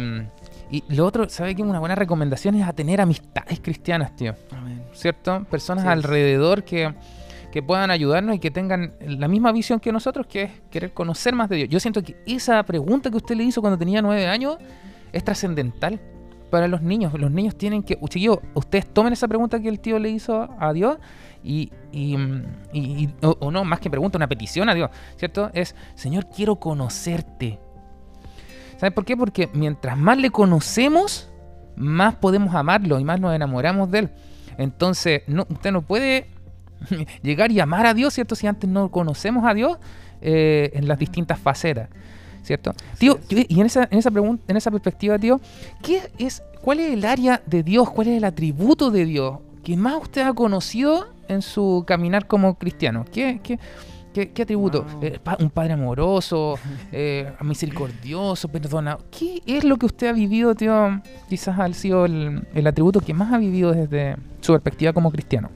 y 0.71 0.83
lo 0.87 1.05
otro, 1.05 1.27
¿sabe 1.27 1.53
qué? 1.53 1.61
Una 1.61 1.79
buena 1.79 1.95
recomendación 1.95 2.55
es 2.55 2.65
a 2.65 2.71
tener 2.71 3.01
amistades 3.01 3.59
cristianas, 3.59 4.15
tío. 4.15 4.33
¿Cierto? 4.93 5.45
Personas 5.49 5.85
alrededor 5.85 6.63
que, 6.63 6.93
puedan 7.65 7.91
ayudarnos 7.91 8.35
y 8.35 8.39
que 8.39 8.51
tengan 8.51 8.93
la 9.01 9.27
misma 9.27 9.51
visión 9.51 9.79
que 9.79 9.91
nosotros, 9.91 10.25
que 10.27 10.43
es 10.43 10.51
querer 10.69 10.93
conocer 10.93 11.35
más 11.35 11.49
de 11.49 11.57
Dios. 11.57 11.69
Yo 11.69 11.79
siento 11.79 12.01
que 12.01 12.15
esa 12.25 12.63
pregunta 12.63 13.09
que 13.09 13.17
usted 13.17 13.35
le 13.35 13.43
hizo 13.43 13.61
cuando 13.61 13.77
tenía 13.77 14.01
nueve 14.01 14.27
años 14.27 14.57
es 15.11 15.23
trascendental 15.23 15.99
para 16.49 16.67
los 16.67 16.81
niños. 16.81 17.13
Los 17.19 17.31
niños 17.31 17.55
tienen 17.57 17.83
que, 17.83 17.99
chiquillos, 17.99 18.39
ustedes 18.53 18.85
tomen 18.93 19.13
esa 19.13 19.27
pregunta 19.27 19.59
que 19.59 19.69
el 19.69 19.79
tío 19.79 19.99
le 19.99 20.09
hizo 20.09 20.49
a 20.59 20.71
Dios 20.73 20.97
y, 21.43 21.71
y, 21.91 22.15
y 22.73 23.09
o, 23.21 23.35
o, 23.39 23.51
no, 23.51 23.63
más 23.65 23.79
que 23.79 23.89
pregunta, 23.89 24.17
una 24.17 24.27
petición 24.27 24.69
a 24.69 24.75
Dios, 24.75 24.91
¿cierto? 25.15 25.49
Es, 25.53 25.75
Señor, 25.95 26.27
quiero 26.33 26.57
conocerte. 26.57 27.59
¿Sabes 28.77 28.93
por 28.93 29.05
qué? 29.05 29.17
Porque 29.17 29.49
mientras 29.53 29.97
más 29.97 30.17
le 30.17 30.29
conocemos, 30.29 31.31
más 31.75 32.15
podemos 32.15 32.53
amarlo 32.53 32.99
y 32.99 33.03
más 33.03 33.19
nos 33.19 33.33
enamoramos 33.33 33.89
de 33.89 33.99
él. 33.99 34.09
Entonces, 34.57 35.23
no, 35.27 35.45
usted 35.49 35.71
no 35.71 35.81
puede 35.81 36.27
llegar 37.21 37.51
y 37.51 37.59
amar 37.59 37.85
a 37.85 37.93
Dios, 37.93 38.13
¿cierto? 38.13 38.35
Si 38.35 38.47
antes 38.47 38.69
no 38.69 38.89
conocemos 38.89 39.45
a 39.45 39.53
Dios 39.53 39.77
eh, 40.21 40.71
en 40.73 40.87
las 40.87 40.99
distintas 40.99 41.39
facetas, 41.39 41.89
¿cierto? 42.43 42.73
tío, 42.97 43.19
y 43.29 43.59
en 43.59 43.65
esa, 43.65 43.87
en 43.89 43.99
esa 43.99 44.11
pregunta, 44.11 44.43
en 44.47 44.57
esa 44.57 44.71
perspectiva, 44.71 45.17
tío, 45.17 45.39
¿qué 45.81 46.01
es, 46.17 46.43
¿cuál 46.61 46.79
es 46.79 46.93
el 46.93 47.05
área 47.05 47.41
de 47.45 47.63
Dios? 47.63 47.89
¿Cuál 47.89 48.07
es 48.07 48.17
el 48.17 48.23
atributo 48.23 48.91
de 48.91 49.05
Dios 49.05 49.39
que 49.63 49.77
más 49.77 50.01
usted 50.01 50.21
ha 50.21 50.33
conocido 50.33 51.13
en 51.27 51.41
su 51.41 51.83
caminar 51.87 52.27
como 52.27 52.55
cristiano? 52.55 53.05
¿Qué, 53.11 53.39
qué, 53.43 53.59
¿Qué, 54.13 54.41
atributo? 54.41 54.85
Eh, 55.01 55.19
un 55.39 55.49
padre 55.49 55.73
amoroso, 55.73 56.55
eh, 56.91 57.31
misericordioso, 57.41 58.49
perdona. 58.49 58.97
¿Qué 59.09 59.41
es 59.45 59.63
lo 59.63 59.77
que 59.77 59.85
usted 59.85 60.07
ha 60.07 60.11
vivido, 60.11 60.53
tío? 60.53 61.01
Quizás 61.29 61.57
ha 61.57 61.71
sido 61.73 62.05
el, 62.05 62.67
atributo 62.67 62.99
que 62.99 63.13
más 63.13 63.31
ha 63.31 63.37
vivido 63.37 63.71
desde 63.71 64.17
su 64.41 64.51
perspectiva 64.51 64.91
como 64.91 65.11
cristiano. 65.11 65.49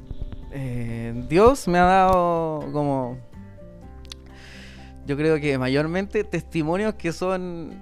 Eh, 0.53 1.25
Dios 1.27 1.67
me 1.67 1.79
ha 1.79 1.83
dado 1.83 2.69
como, 2.71 3.17
yo 5.05 5.17
creo 5.17 5.37
que 5.39 5.57
mayormente 5.57 6.23
testimonios 6.23 6.93
que 6.93 7.11
son 7.11 7.77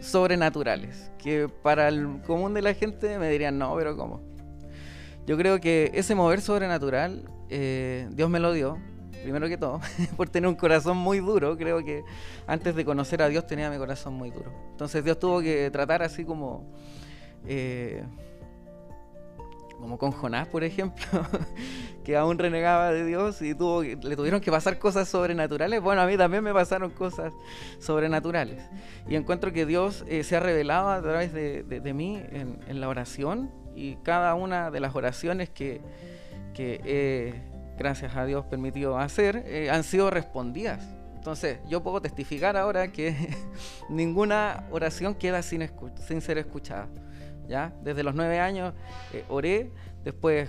sobrenaturales, 0.00 1.10
que 1.22 1.50
para 1.62 1.88
el 1.88 2.22
común 2.26 2.54
de 2.54 2.62
la 2.62 2.72
gente 2.72 3.18
me 3.18 3.28
dirían, 3.28 3.58
no, 3.58 3.74
pero 3.76 3.94
¿cómo? 3.94 4.22
Yo 5.26 5.36
creo 5.36 5.60
que 5.60 5.90
ese 5.92 6.14
mover 6.14 6.40
sobrenatural 6.40 7.28
eh, 7.50 8.08
Dios 8.10 8.30
me 8.30 8.40
lo 8.40 8.52
dio, 8.52 8.78
primero 9.22 9.48
que 9.48 9.56
todo, 9.56 9.80
por 10.16 10.28
tener 10.28 10.48
un 10.48 10.54
corazón 10.54 10.96
muy 10.96 11.18
duro. 11.18 11.56
Creo 11.56 11.84
que 11.84 12.04
antes 12.46 12.74
de 12.74 12.84
conocer 12.84 13.22
a 13.22 13.28
Dios 13.28 13.46
tenía 13.46 13.70
mi 13.70 13.78
corazón 13.78 14.14
muy 14.14 14.30
duro. 14.30 14.52
Entonces 14.70 15.04
Dios 15.04 15.18
tuvo 15.18 15.40
que 15.40 15.70
tratar 15.70 16.02
así 16.02 16.24
como... 16.24 16.72
Eh, 17.46 18.04
como 19.78 19.98
con 19.98 20.10
Jonás, 20.10 20.48
por 20.48 20.64
ejemplo, 20.64 21.04
que 22.04 22.16
aún 22.16 22.38
renegaba 22.38 22.92
de 22.92 23.04
Dios 23.04 23.42
y 23.42 23.54
tuvo, 23.54 23.82
le 23.82 24.16
tuvieron 24.16 24.40
que 24.40 24.50
pasar 24.50 24.78
cosas 24.78 25.08
sobrenaturales. 25.08 25.80
Bueno, 25.82 26.00
a 26.00 26.06
mí 26.06 26.16
también 26.16 26.42
me 26.42 26.52
pasaron 26.52 26.90
cosas 26.90 27.32
sobrenaturales. 27.78 28.62
Y 29.08 29.16
encuentro 29.16 29.52
que 29.52 29.66
Dios 29.66 30.04
eh, 30.08 30.24
se 30.24 30.36
ha 30.36 30.40
revelado 30.40 30.88
a 30.88 31.02
través 31.02 31.32
de, 31.32 31.92
mí 31.94 32.22
en, 32.30 32.80
la 32.80 32.88
oración 32.88 33.50
y 33.74 33.96
cada 33.96 34.34
una 34.34 34.70
de 34.70 34.80
las 34.80 34.94
oraciones 34.94 35.50
que, 35.50 35.80
que 36.56 37.56
gracias 37.76 38.16
a 38.16 38.24
Dios, 38.24 38.44
permitido 38.46 38.98
hacer, 38.98 39.44
eh, 39.46 39.70
han 39.70 39.84
sido 39.84 40.10
respondidas. 40.10 40.82
Entonces, 41.14 41.58
yo 41.68 41.82
puedo 41.82 42.00
testificar 42.00 42.56
ahora 42.56 42.92
que 42.92 43.14
ninguna 43.88 44.64
oración 44.70 45.14
queda 45.14 45.42
sin, 45.42 45.68
sin 46.06 46.20
ser 46.20 46.38
escuchada. 46.38 46.88
¿ya? 47.48 47.72
Desde 47.82 48.02
los 48.02 48.14
nueve 48.14 48.40
años 48.40 48.74
eh, 49.12 49.24
oré, 49.28 49.70
después 50.04 50.48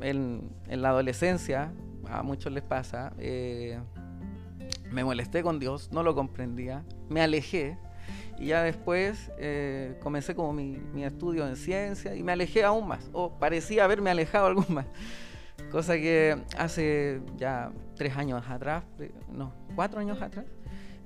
en, 0.00 0.50
la 0.68 0.90
adolescencia, 0.90 1.72
a 2.08 2.22
muchos 2.22 2.52
les 2.52 2.62
pasa, 2.62 3.12
eh, 3.18 3.78
me 4.90 5.04
molesté 5.04 5.42
con 5.42 5.58
Dios, 5.58 5.90
no 5.92 6.02
lo 6.02 6.14
comprendía, 6.14 6.84
me 7.08 7.20
alejé 7.20 7.76
y 8.38 8.46
ya 8.46 8.62
después 8.62 9.30
eh, 9.38 9.98
comencé 10.00 10.34
como 10.34 10.52
mi, 10.52 10.78
mi, 10.94 11.04
estudio 11.04 11.46
en 11.46 11.56
ciencia 11.56 12.14
y 12.14 12.22
me 12.22 12.32
alejé 12.32 12.64
aún 12.64 12.86
más, 12.86 13.10
o 13.12 13.38
parecía 13.38 13.84
haberme 13.84 14.10
alejado 14.10 14.46
algún 14.48 14.66
más. 14.68 14.86
Cosa 15.70 15.94
que 15.94 16.36
hace 16.56 17.20
ya 17.36 17.70
tres 17.94 18.16
años 18.16 18.42
atrás, 18.48 18.84
no, 19.30 19.52
cuatro 19.74 20.00
años 20.00 20.20
atrás, 20.22 20.46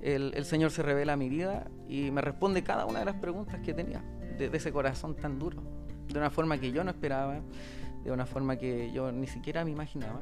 el, 0.00 0.32
el, 0.34 0.44
Señor 0.44 0.70
se 0.70 0.82
revela 0.82 1.14
a 1.14 1.16
mi 1.16 1.28
vida 1.28 1.68
y 1.88 2.10
me 2.10 2.20
responde 2.20 2.62
cada 2.62 2.86
una 2.86 3.00
de 3.00 3.04
las 3.04 3.16
preguntas 3.16 3.60
que 3.60 3.72
tenía 3.74 4.02
de, 4.38 4.56
ese 4.56 4.72
corazón 4.72 5.14
tan 5.14 5.38
duro, 5.38 5.62
de 6.08 6.18
una 6.18 6.30
forma 6.30 6.58
que 6.58 6.72
yo 6.72 6.84
no 6.84 6.90
esperaba, 6.90 7.40
de 8.04 8.10
una 8.10 8.26
forma 8.26 8.56
que 8.56 8.92
yo 8.92 9.12
ni 9.12 9.26
siquiera 9.26 9.64
me 9.64 9.70
imaginaba. 9.70 10.20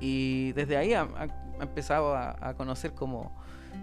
Y 0.00 0.52
desde 0.52 0.76
ahí 0.76 0.94
ha, 0.94 1.08
empezado 1.60 2.16
a, 2.16 2.54
conocer 2.56 2.94
como 2.94 3.36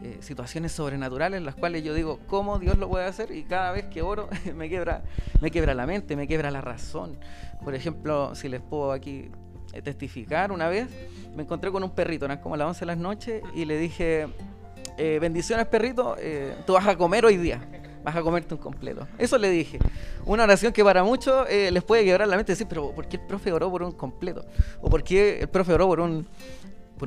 eh, 0.03 0.17
situaciones 0.21 0.71
sobrenaturales 0.71 1.37
en 1.37 1.45
las 1.45 1.55
cuales 1.55 1.83
yo 1.83 1.93
digo, 1.93 2.19
¿cómo 2.25 2.57
Dios 2.57 2.77
lo 2.77 2.89
puede 2.89 3.05
hacer? 3.05 3.31
Y 3.31 3.43
cada 3.43 3.71
vez 3.71 3.85
que 3.85 4.01
oro 4.01 4.29
me 4.55 4.67
quiebra, 4.67 5.03
me 5.41 5.75
la 5.75 5.85
mente, 5.85 6.15
me 6.15 6.27
quiebra 6.27 6.49
la 6.49 6.61
razón. 6.61 7.17
Por 7.63 7.75
ejemplo, 7.75 8.33
si 8.33 8.49
les 8.49 8.61
puedo 8.61 8.91
aquí 8.91 9.29
eh, 9.73 9.81
testificar, 9.81 10.51
una 10.51 10.69
vez 10.69 10.87
me 11.35 11.43
encontré 11.43 11.71
con 11.71 11.83
un 11.83 11.91
perrito, 11.91 12.25
eran 12.25 12.39
como 12.39 12.57
las 12.57 12.67
11 12.67 12.79
de 12.79 12.85
la 12.87 12.95
noche, 12.95 13.41
y 13.53 13.65
le 13.65 13.77
dije, 13.77 14.27
eh, 14.97 15.19
bendiciones 15.21 15.67
perrito, 15.67 16.15
tú 16.65 16.73
vas 16.73 16.87
a 16.87 16.97
comer 16.97 17.23
hoy 17.25 17.37
día, 17.37 17.61
vas 18.03 18.15
a 18.15 18.23
comerte 18.23 18.55
un 18.55 18.59
completo. 18.59 19.07
Eso 19.19 19.37
le 19.37 19.51
dije. 19.51 19.77
Una 20.25 20.43
oración 20.43 20.73
que 20.73 20.83
para 20.83 21.03
muchos 21.03 21.47
les 21.47 21.83
puede 21.83 22.03
quebrar 22.03 22.27
la 22.27 22.37
mente 22.37 22.51
y 22.51 22.53
decir, 22.53 22.67
pero 22.67 22.91
¿por 22.91 23.07
qué 23.07 23.17
el 23.17 23.23
profe 23.27 23.51
oró 23.53 23.69
por 23.69 23.83
un 23.83 23.91
completo? 23.91 24.45
¿O 24.81 24.89
por 24.89 25.03
qué 25.03 25.41
el 25.41 25.47
profe 25.47 25.73
oró 25.73 25.87
por 25.87 25.99
un, 25.99 26.27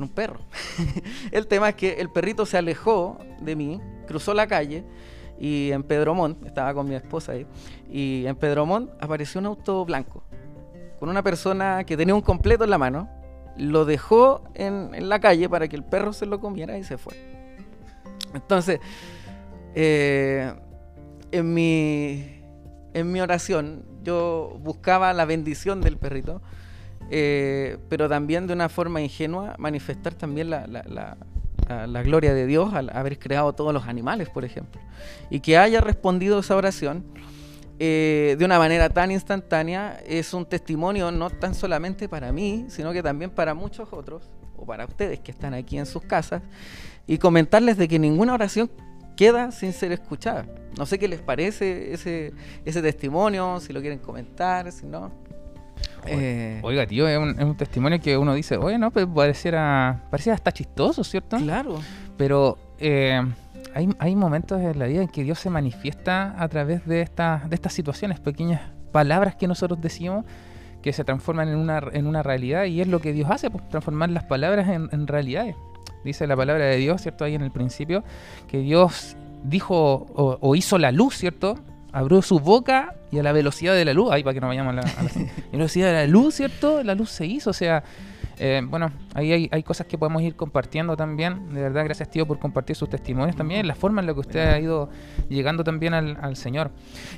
un 0.03 0.09
perro? 0.09 0.39
el 1.31 1.47
tema 1.47 1.69
es 1.69 1.75
que 1.75 1.93
el 1.93 2.09
perrito 2.09 2.45
se 2.45 2.57
alejó 2.57 3.17
de 3.41 3.55
mí, 3.55 3.81
cruzó 4.07 4.33
la 4.33 4.47
calle, 4.47 4.83
y 5.39 5.71
en 5.71 5.83
Pedromont, 5.83 6.45
estaba 6.45 6.73
con 6.73 6.87
mi 6.87 6.95
esposa 6.95 7.33
ahí, 7.33 7.45
y 7.89 8.25
en 8.25 8.35
Pedromont 8.35 8.89
apareció 9.01 9.39
un 9.39 9.47
auto 9.47 9.83
blanco 9.85 10.23
con 10.99 11.09
una 11.09 11.23
persona 11.23 11.83
que 11.83 11.97
tenía 11.97 12.15
un 12.15 12.21
completo 12.21 12.63
en 12.63 12.69
la 12.69 12.77
mano, 12.77 13.09
lo 13.57 13.85
dejó 13.85 14.43
en, 14.53 15.07
la 15.07 15.19
calle 15.19 15.49
para 15.49 15.67
que 15.67 15.75
el 15.75 15.83
perro 15.83 16.13
se 16.13 16.25
lo 16.25 16.39
comiera 16.39 16.77
y 16.77 16.83
se 16.83 16.97
fue. 16.97 17.13
Entonces, 18.33 18.79
eh, 19.75 20.53
en, 21.31 21.53
mi, 21.53 22.41
en 22.93 23.11
mi 23.11 23.21
oración 23.21 23.85
yo 24.03 24.57
buscaba 24.61 25.13
la 25.13 25.25
bendición 25.25 25.81
del 25.81 25.97
perrito, 25.97 26.41
eh, 27.09 27.77
pero 27.89 28.09
también 28.09 28.47
de 28.47 28.53
una 28.53 28.69
forma 28.69 29.01
ingenua 29.01 29.55
manifestar 29.57 30.13
también 30.13 30.49
la, 30.49 30.67
la 30.67 32.03
gloria 32.03 32.33
de 32.33 32.45
Dios 32.45 32.73
al 32.73 32.89
haber 32.89 33.19
creado 33.19 33.53
todos 33.53 33.73
los 33.73 33.87
animales, 33.87 34.29
por 34.29 34.45
ejemplo. 34.45 34.81
Y 35.29 35.39
que 35.39 35.57
haya 35.57 35.81
respondido 35.81 36.39
esa 36.39 36.55
oración 36.55 37.03
eh, 37.77 38.37
de 38.39 38.45
una 38.45 38.57
manera 38.57 38.89
tan 38.89 39.11
instantánea 39.11 39.99
es 40.07 40.33
un 40.33 40.45
testimonio 40.45 41.11
no 41.11 41.29
tan 41.29 41.53
solamente 41.53 42.07
para 42.07 42.31
mí, 42.31 42.65
sino 42.69 42.93
que 42.93 43.03
también 43.03 43.31
para 43.31 43.53
muchos 43.53 43.91
otros, 43.91 44.29
o 44.55 44.65
para 44.65 44.85
ustedes 44.85 45.19
que 45.19 45.31
están 45.31 45.53
aquí 45.53 45.77
en 45.77 45.85
sus 45.85 46.01
casas, 46.03 46.41
y 47.05 47.17
comentarles 47.17 47.77
de 47.77 47.87
que 47.89 47.99
ninguna 47.99 48.33
oración 48.33 48.71
queda 49.17 49.51
sin 49.51 49.73
ser 49.73 49.91
escuchada. 49.91 50.45
No 50.77 50.85
sé 50.85 50.97
qué 50.99 51.07
les 51.07 51.21
parece 51.21 51.93
ese, 51.93 52.33
ese 52.63 52.81
testimonio, 52.81 53.59
si 53.59 53.73
lo 53.73 53.81
quieren 53.81 53.99
comentar, 53.99 54.71
si 54.71 54.85
no. 54.85 55.11
Eh, 56.07 56.59
oiga, 56.63 56.85
tío, 56.85 57.07
es 57.07 57.17
un, 57.17 57.55
testimonio 57.55 57.99
que 57.99 58.17
uno 58.17 58.33
dice, 58.33 58.57
oye, 58.57 58.77
no, 58.77 58.91
pues 58.91 59.05
pareciera, 59.07 60.03
pareciera 60.09 60.35
hasta 60.35 60.51
chistoso, 60.51 61.03
¿cierto? 61.03 61.37
Claro. 61.37 61.79
Pero 62.17 62.57
eh, 62.79 63.21
hay, 63.99 64.15
momentos 64.15 64.61
en 64.61 64.79
la 64.79 64.85
vida 64.85 65.01
en 65.01 65.09
que 65.09 65.23
Dios 65.23 65.39
se 65.39 65.49
manifiesta 65.49 66.35
a 66.37 66.47
través 66.47 66.85
de, 66.85 67.01
esta, 67.01 67.43
de 67.49 67.55
estas 67.55 67.73
situaciones, 67.73 68.19
pequeñas 68.19 68.61
palabras 68.91 69.35
que 69.35 69.47
nosotros 69.47 69.81
decimos 69.81 70.25
que 70.81 70.93
se 70.93 71.03
transforman 71.03 71.49
en 71.49 71.57
una, 71.57 71.83
en 71.91 72.07
una 72.07 72.23
realidad 72.23 72.65
y 72.65 72.79
es 72.79 72.87
lo 72.87 73.01
que 73.01 73.11
Dios 73.11 73.29
hace, 73.29 73.49
pues, 73.49 73.67
transformar 73.69 74.11
las 74.11 74.23
palabras 74.23 74.69
en, 74.69 75.07
realidades. 75.07 75.55
Dice 76.03 76.27
la 76.27 76.37
palabra 76.37 76.65
de 76.65 76.77
Dios, 76.77 77.01
¿cierto? 77.01 77.25
Ahí 77.25 77.33
en 77.35 77.41
el 77.41 77.51
principio, 77.51 78.03
que 78.47 78.59
Dios 78.59 79.17
dijo 79.43 80.05
o, 80.13 80.55
hizo 80.55 80.77
la 80.77 80.91
luz, 80.91 81.17
¿cierto? 81.17 81.57
Abrió 81.95 82.21
su 82.21 82.39
boca 82.39 82.93
y 83.09 83.19
a 83.19 83.23
la 83.23 83.31
velocidad 83.31 83.73
de 83.73 83.85
la 83.85 83.93
luz, 83.93 84.11
ahí 84.11 84.21
para 84.21 84.33
que 84.33 84.41
no 84.41 84.47
vayamos 84.47 84.73
a 84.73 84.75
la, 84.75 84.81
a 84.81 85.03
la 85.03 85.11
velocidad 85.51 85.87
de 85.87 85.93
la 85.93 86.07
luz, 86.07 86.35
¿cierto? 86.35 86.83
La 86.83 86.93
luz 86.93 87.09
se 87.09 87.25
hizo, 87.25 87.51
o 87.51 87.53
sea, 87.53 87.83
eh, 88.39 88.61
bueno, 88.65 88.91
ahí 89.13 89.49
hay, 89.51 89.63
cosas 89.63 89.87
que 89.87 89.97
podemos 89.97 90.21
ir 90.21 90.35
compartiendo 90.35 90.95
también. 90.97 91.53
De 91.53 91.61
verdad, 91.61 91.85
gracias 91.85 92.09
tío 92.09 92.25
por 92.25 92.39
compartir 92.39 92.75
sus 92.75 92.89
testimonios 92.89 93.35
también, 93.35 93.67
la 93.67 93.75
forma 93.75 94.01
en 94.01 94.07
la 94.07 94.13
que 94.13 94.19
usted 94.19 94.47
ha 94.47 94.59
ido 94.59 94.89
llegando 95.29 95.63
también 95.63 95.93
al, 95.93 96.35
Señor. 96.35 96.71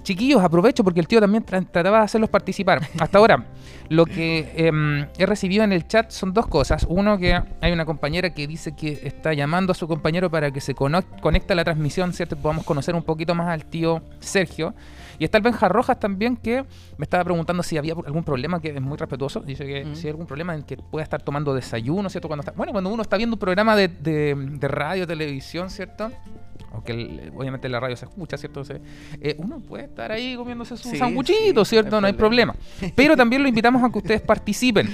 Chiquillos, 0.04 0.44
aprovecho 0.44 0.84
porque 0.84 1.00
el 1.00 1.08
tío 1.08 1.20
también 1.20 1.44
trataba 1.44 2.00
de 2.00 2.04
hacerlos 2.04 2.30
participar. 2.30 2.82
Hasta 3.00 3.18
ahora, 3.18 3.46
lo 3.90 4.06
que 4.06 4.52
em, 4.56 5.08
he 5.18 5.26
recibido 5.26 5.64
en 5.64 5.74
el 5.74 5.88
chat 5.88 6.12
son 6.12 6.34
dos 6.34 6.48
cosas. 6.48 6.86
Uno, 6.90 7.18
que 7.18 7.42
hay 7.62 7.72
una 7.72 7.86
compañera 7.86 8.34
que 8.34 8.48
dice 8.48 8.76
que 8.76 9.00
está 9.04 9.34
llamando 9.34 9.72
a 9.72 9.76
su 9.76 9.88
compañero 9.88 10.30
para 10.30 10.52
que 10.52 10.62
se 10.62 10.76
conecte 10.76 11.54
a 11.54 11.56
la 11.56 11.64
transmisión, 11.64 12.14
¿cierto? 12.14 12.36
Podamos 12.36 12.66
conocer 12.66 12.96
un 12.96 13.04
poquito 13.04 13.34
más 13.34 13.48
al 13.48 13.66
tío 13.66 14.02
Sergio. 14.20 14.74
Y 15.20 15.26
está 15.26 15.38
el 15.38 15.44
Benja 15.44 15.68
Rojas 15.68 16.00
también 16.00 16.38
que 16.38 16.64
me 16.98 17.04
estaba 17.04 17.24
preguntando 17.24 17.64
si 17.64 17.78
había 17.78 17.94
algún 17.94 18.24
problema, 18.24 18.62
que 18.62 18.70
es 18.70 18.82
muy 18.82 18.98
respetuoso. 18.98 19.40
Dice 19.42 19.66
que 19.66 19.96
si 19.96 20.08
hay 20.08 20.12
algún 20.12 20.28
problema 20.28 20.56
en 20.56 20.64
que 20.64 20.78
pueda 20.78 21.04
estar 21.04 21.22
tomando 21.22 21.54
desayuno, 21.54 22.10
¿cierto? 22.10 22.28
Cuando 22.28 22.42
está, 22.42 22.52
bueno, 22.52 22.72
cuando 22.72 22.90
uno 22.90 23.02
está 23.02 23.18
viendo 23.18 23.36
un 23.36 23.40
programa 23.40 23.76
de, 23.76 23.88
de, 23.88 24.68
radio, 24.68 25.08
televisión, 25.08 25.70
¿cierto? 25.70 26.12
O 26.74 26.84
que 26.84 27.32
obviamente 27.36 27.68
la 27.70 27.80
radio 27.80 27.96
se 27.96 28.06
escucha, 28.06 28.38
¿cierto? 28.38 28.62
Eh, 29.22 29.36
uno 29.40 29.60
puede 29.60 29.86
estar 29.86 30.12
ahí 30.12 30.36
comiéndose 30.36 30.78
su 30.78 30.96
sanguchito, 30.96 31.66
¿cierto? 31.66 32.00
No 32.00 32.08
hay 32.08 32.14
problema. 32.14 32.56
Pero 32.96 33.16
también 33.18 33.42
lo 33.42 33.48
invitamos 33.48 33.84
a 33.84 33.90
que 33.92 33.98
ustedes 33.98 34.22
participen. 34.22 34.90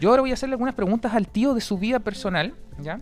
Yo 0.00 0.10
ahora 0.10 0.22
voy 0.22 0.30
a 0.30 0.34
hacerle 0.34 0.54
algunas 0.54 0.74
preguntas 0.74 1.12
al 1.12 1.26
tío 1.26 1.54
de 1.54 1.60
su 1.60 1.76
vida 1.76 1.98
personal, 1.98 2.54
¿ya? 2.80 3.00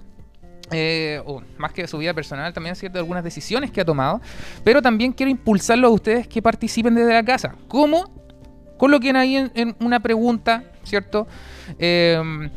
Eh, 0.73 1.23
más 1.59 1.73
que 1.73 1.87
su 1.87 1.99
vida 1.99 2.13
personal, 2.13 2.53
también 2.53 2.75
cierto 2.75 2.99
algunas 2.99 3.23
decisiones 3.23 3.71
que 3.71 3.81
ha 3.81 3.85
tomado, 3.85 4.21
pero 4.65 4.83
también 4.83 5.13
quiero 5.13 5.31
impulsarlo 5.31 5.87
a 5.87 5.91
ustedes 5.91 6.27
que 6.27 6.43
participen 6.43 6.95
desde 6.95 7.13
la 7.13 7.25
casa. 7.25 7.55
¿Cómo? 7.69 8.11
Coloquen 8.77 9.17
ahí 9.17 9.37
en, 9.37 9.77
una 9.81 10.01
pregunta, 10.01 10.65
¿cierto? 10.83 11.27
Em, 11.79 12.51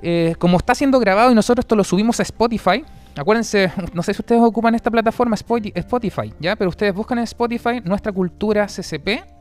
eh, 0.00 0.34
como 0.38 0.58
está 0.58 0.74
siendo 0.74 0.98
grabado 1.00 1.32
y 1.32 1.34
nosotros 1.34 1.64
esto 1.64 1.74
lo 1.74 1.82
subimos 1.82 2.20
a 2.20 2.22
Spotify, 2.22 2.84
acuérdense, 3.16 3.72
no 3.92 4.02
sé 4.02 4.14
si 4.14 4.22
ustedes 4.22 4.40
ocupan 4.40 4.74
esta 4.74 4.90
plataforma 4.90 5.34
Spotify, 5.34 6.32
¿ya? 6.38 6.54
Pero 6.54 6.70
ustedes 6.70 6.94
buscan 6.94 7.18
en 7.18 7.24
Spotify 7.24 7.80
Nuestra 7.84 8.12
Cultura 8.12 8.66
CCP 8.66 9.33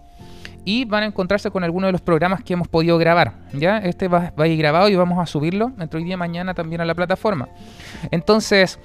y 0.66 0.86
van 0.86 1.04
a 1.04 1.06
encontrarse 1.08 1.52
con 1.52 1.64
alguno 1.64 1.88
de 1.88 1.92
los 1.92 2.02
programas 2.02 2.44
que 2.44 2.54
hemos 2.54 2.68
podido 2.68 2.98
grabar. 2.98 3.34
¿ya? 3.54 3.78
Este 3.80 4.08
va, 4.08 4.34
a 4.36 4.48
ir 4.48 4.58
grabado 4.58 4.90
y 4.90 4.96
vamos 4.96 5.20
a 5.20 5.26
subirlo 5.26 5.72
entre 5.80 6.00
hoy 6.00 6.06
día 6.06 6.14
y 6.14 6.18
mañana 6.18 6.54
también 6.54 6.82
a 6.82 6.86
la 6.86 6.96
plataforma. 6.96 7.50
Entonces, 8.12 8.80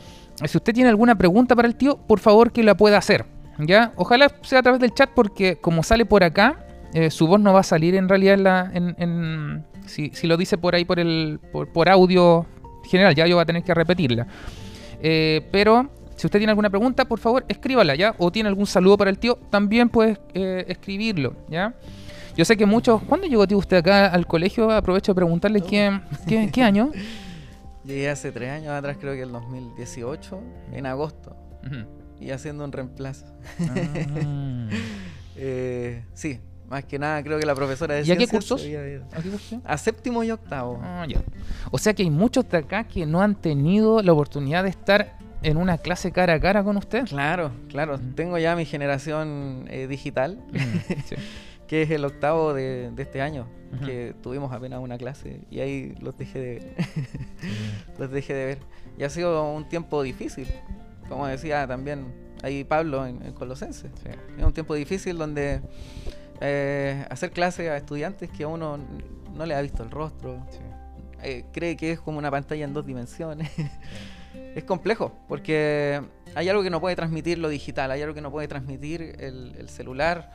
si 0.44 0.56
usted 0.56 0.72
tiene 0.74 0.90
alguna 0.90 1.16
pregunta 1.16 1.54
para 1.54 1.68
el 1.68 1.76
tío, 1.76 1.96
por 1.96 2.20
favor 2.20 2.52
que 2.52 2.62
la 2.62 2.76
pueda 2.76 2.98
hacer. 2.98 3.26
¿ya? 3.58 3.92
Ojalá 3.96 4.30
sea 4.42 4.60
a 4.60 4.62
través 4.62 4.80
del 4.80 4.92
chat 4.92 5.10
porque 5.14 5.56
como 5.56 5.82
sale 5.82 6.04
por 6.04 6.24
acá, 6.24 6.64
eh, 6.94 7.10
su 7.10 7.26
voz 7.26 7.40
no 7.40 7.52
va 7.52 7.60
a 7.60 7.64
salir 7.64 7.94
en 7.94 8.08
realidad 8.08 8.34
en 8.34 8.42
la, 8.44 8.70
en, 8.72 9.64
si, 9.86 10.10
lo 10.26 10.36
dice 10.36 10.58
por 10.58 10.74
ahí 10.74 10.84
por, 10.84 10.98
el, 10.98 11.40
por, 11.72 11.88
audio 11.88 12.46
general, 12.88 13.14
ya 13.14 13.26
yo 13.26 13.36
voy 13.36 13.42
a 13.42 13.46
tener 13.46 13.62
que 13.62 13.74
repetirla. 13.74 14.26
Eh, 15.00 15.46
pero 15.52 15.90
si 16.18 16.26
usted 16.26 16.40
tiene 16.40 16.50
alguna 16.50 16.68
pregunta, 16.68 17.04
por 17.04 17.20
favor, 17.20 17.44
escríbala, 17.46 17.94
¿ya? 17.94 18.12
O 18.18 18.32
tiene 18.32 18.48
algún 18.48 18.66
saludo 18.66 18.98
para 18.98 19.08
el 19.08 19.18
tío, 19.20 19.38
también 19.50 19.88
puede 19.88 20.18
eh, 20.34 20.64
escribirlo, 20.66 21.36
¿ya? 21.48 21.74
Yo 22.36 22.44
sé 22.44 22.56
que 22.56 22.66
muchos... 22.66 23.00
¿Cuándo 23.04 23.28
llegó 23.28 23.46
tío 23.46 23.56
usted 23.56 23.76
acá 23.76 24.08
al 24.08 24.26
colegio? 24.26 24.68
Aprovecho 24.72 25.12
de 25.12 25.14
preguntarle 25.14 25.60
quién, 25.60 26.02
qué, 26.26 26.62
año. 26.62 26.90
Llegué 27.84 28.10
hace 28.10 28.32
tres 28.32 28.50
años 28.50 28.70
atrás, 28.70 28.96
creo 29.00 29.14
que 29.14 29.22
el 29.22 29.30
2018, 29.30 30.40
en 30.72 30.86
agosto. 30.86 31.36
Y 32.20 32.32
haciendo 32.32 32.64
un 32.64 32.72
reemplazo. 32.72 33.26
Ah. 33.60 34.68
Eh, 35.40 36.02
sí, 36.14 36.40
Más 36.68 36.84
que 36.84 36.98
nada, 36.98 37.22
creo 37.22 37.38
que 37.38 37.46
la 37.46 37.54
profesora 37.54 37.94
de 37.94 38.02
¿Y 38.02 38.10
a 38.10 38.16
qué 38.16 38.26
cursos? 38.26 38.60
¿A 38.60 39.22
qué 39.22 39.30
cursos? 39.30 39.60
A 39.64 39.78
séptimo 39.78 40.24
y 40.24 40.32
octavo. 40.32 40.80
Ah, 40.82 41.06
ya. 41.08 41.22
O 41.70 41.78
sea 41.78 41.94
que 41.94 42.02
hay 42.02 42.10
muchos 42.10 42.48
de 42.48 42.58
acá 42.58 42.82
que 42.82 43.06
no 43.06 43.22
han 43.22 43.36
tenido 43.36 44.02
la 44.02 44.12
oportunidad 44.12 44.64
de 44.64 44.70
estar 44.70 45.16
en 45.42 45.56
una 45.56 45.78
clase 45.78 46.12
cara 46.12 46.34
a 46.34 46.40
cara 46.40 46.64
con 46.64 46.76
usted. 46.76 47.04
Claro, 47.06 47.52
claro. 47.68 47.98
Tengo 48.14 48.38
ya 48.38 48.56
mi 48.56 48.64
generación 48.64 49.66
eh, 49.68 49.86
digital, 49.86 50.42
que 51.68 51.82
es 51.82 51.90
el 51.90 52.04
octavo 52.04 52.54
de, 52.54 52.92
este 52.96 53.20
año, 53.20 53.46
que 53.84 54.14
tuvimos 54.22 54.52
apenas 54.52 54.80
una 54.80 54.96
clase 54.96 55.42
y 55.50 55.60
ahí 55.60 55.94
los 56.00 56.16
dejé 56.16 56.38
de, 56.38 56.76
los 57.98 58.10
dejé 58.10 58.34
de 58.34 58.46
ver. 58.46 58.58
Y 58.98 59.04
ha 59.04 59.10
sido 59.10 59.50
un 59.52 59.68
tiempo 59.68 60.02
difícil, 60.02 60.48
como 61.08 61.26
decía 61.26 61.66
también 61.66 62.12
ahí 62.42 62.64
Pablo 62.64 63.06
en, 63.06 63.22
en 63.24 63.32
Colosense. 63.32 63.90
Es 64.36 64.44
un 64.44 64.52
tiempo 64.52 64.74
difícil 64.74 65.18
donde 65.18 65.60
eh, 66.40 67.04
hacer 67.10 67.32
clases 67.32 67.68
a 67.68 67.76
estudiantes 67.76 68.30
que 68.30 68.44
a 68.44 68.48
uno 68.48 68.78
no 69.34 69.46
le 69.46 69.54
ha 69.54 69.60
visto 69.60 69.82
el 69.82 69.90
rostro, 69.90 70.38
eh, 71.22 71.44
cree 71.52 71.76
que 71.76 71.92
es 71.92 72.00
como 72.00 72.18
una 72.18 72.30
pantalla 72.30 72.64
en 72.64 72.72
dos 72.72 72.86
dimensiones. 72.86 73.50
es 74.54 74.64
complejo, 74.64 75.12
porque 75.28 76.00
hay 76.34 76.48
algo 76.48 76.62
que 76.62 76.70
no 76.70 76.80
puede 76.80 76.96
transmitir 76.96 77.38
lo 77.38 77.48
digital, 77.48 77.90
hay 77.90 78.02
algo 78.02 78.14
que 78.14 78.20
no 78.20 78.30
puede 78.30 78.48
transmitir 78.48 79.16
el, 79.20 79.68
celular, 79.68 80.32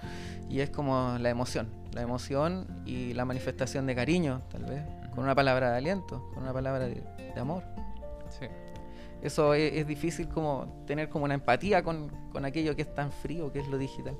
y 0.49 0.59
es 0.59 0.69
como 0.69 1.17
la 1.19 1.29
emoción, 1.29 1.69
la 1.93 2.01
emoción 2.01 2.67
y 2.85 3.13
la 3.13 3.25
manifestación 3.25 3.85
de 3.85 3.95
cariño, 3.95 4.41
tal 4.51 4.63
vez, 4.65 4.83
con 5.13 5.23
una 5.23 5.35
palabra 5.35 5.71
de 5.71 5.77
aliento, 5.77 6.29
con 6.33 6.43
una 6.43 6.53
palabra 6.53 6.87
de, 6.87 7.03
de 7.17 7.39
amor 7.39 7.63
eso 9.23 9.53
es, 9.53 9.87
difícil 9.87 10.27
como 10.27 10.83
tener 10.85 11.07
como 11.07 11.23
una 11.23 11.33
empatía 11.33 11.81
con, 11.81 12.11
aquello 12.43 12.75
que 12.75 12.81
es 12.81 12.93
tan 12.93 13.09
frío 13.09 13.53
que 13.53 13.59
es 13.59 13.67
lo 13.69 13.77
digital. 13.77 14.15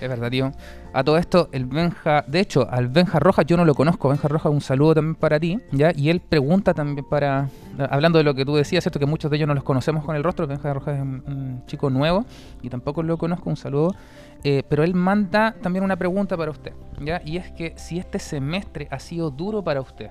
Es 0.00 0.08
verdad, 0.08 0.30
tío. 0.30 0.50
A 0.94 1.04
todo 1.04 1.18
esto, 1.18 1.50
el 1.52 1.66
Benja, 1.66 2.24
de 2.26 2.40
hecho, 2.40 2.66
al 2.70 2.88
Benja 2.88 3.18
Rojas 3.18 3.44
yo 3.44 3.58
no 3.58 3.66
lo 3.66 3.74
conozco. 3.74 4.08
Benja 4.08 4.28
Rojas, 4.28 4.50
un 4.50 4.62
saludo 4.62 4.94
también 4.94 5.14
para 5.14 5.38
ti, 5.38 5.58
¿ya? 5.72 5.92
Y 5.94 6.08
él 6.08 6.20
pregunta 6.20 6.72
también 6.72 7.06
para, 7.06 7.50
hablando 7.90 8.16
de 8.16 8.24
lo 8.24 8.34
que 8.34 8.46
tú 8.46 8.56
decías, 8.56 8.82
¿cierto? 8.82 8.98
Que 8.98 9.04
muchos 9.04 9.30
de 9.30 9.36
ellos 9.36 9.46
no 9.46 9.54
los 9.54 9.62
conocemos 9.62 10.04
con 10.06 10.16
el 10.16 10.24
rostro. 10.24 10.46
Benja 10.46 10.72
Rojas 10.72 10.96
es 10.96 11.02
un, 11.02 11.62
chico 11.66 11.90
nuevo 11.90 12.24
y 12.62 12.70
tampoco 12.70 13.02
lo 13.02 13.18
conozco, 13.18 13.50
un 13.50 13.56
saludo. 13.56 13.94
Eh, 14.42 14.62
pero 14.66 14.84
él 14.84 14.94
manda 14.94 15.54
también 15.60 15.84
una 15.84 15.96
pregunta 15.96 16.34
para 16.34 16.50
usted, 16.50 16.72
¿ya? 17.02 17.20
Y 17.26 17.36
es 17.36 17.50
que 17.52 17.74
si 17.76 17.98
este 17.98 18.18
semestre 18.18 18.88
ha 18.90 18.98
sido 19.00 19.30
duro 19.30 19.62
para 19.62 19.82
usted. 19.82 20.10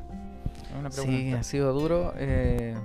Sí, 0.91 1.33
ha 1.33 1.41
sido 1.41 1.73
duro. 1.73 2.13
Eh 2.17 2.75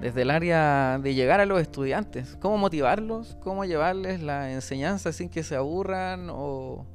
desde 0.00 0.22
el 0.22 0.30
área 0.30 0.98
de 0.98 1.14
llegar 1.14 1.40
a 1.40 1.46
los 1.46 1.60
estudiantes, 1.60 2.36
cómo 2.40 2.56
motivarlos, 2.56 3.36
cómo 3.40 3.64
llevarles 3.64 4.22
la 4.22 4.52
enseñanza 4.52 5.12
sin 5.12 5.28
que 5.28 5.42
se 5.42 5.56
aburran 5.56 6.28
o 6.30 6.86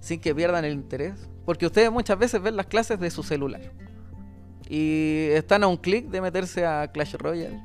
sin 0.00 0.20
que 0.20 0.34
pierdan 0.34 0.64
el 0.64 0.74
interés. 0.74 1.28
Porque 1.44 1.66
ustedes 1.66 1.90
muchas 1.90 2.18
veces 2.18 2.40
ven 2.42 2.56
las 2.56 2.66
clases 2.66 3.00
de 3.00 3.10
su 3.10 3.22
celular 3.22 3.62
y 4.70 5.26
están 5.32 5.64
a 5.64 5.66
un 5.66 5.76
clic 5.76 6.06
de 6.06 6.20
meterse 6.20 6.64
a 6.64 6.86
Clash 6.92 7.14
Royale, 7.14 7.60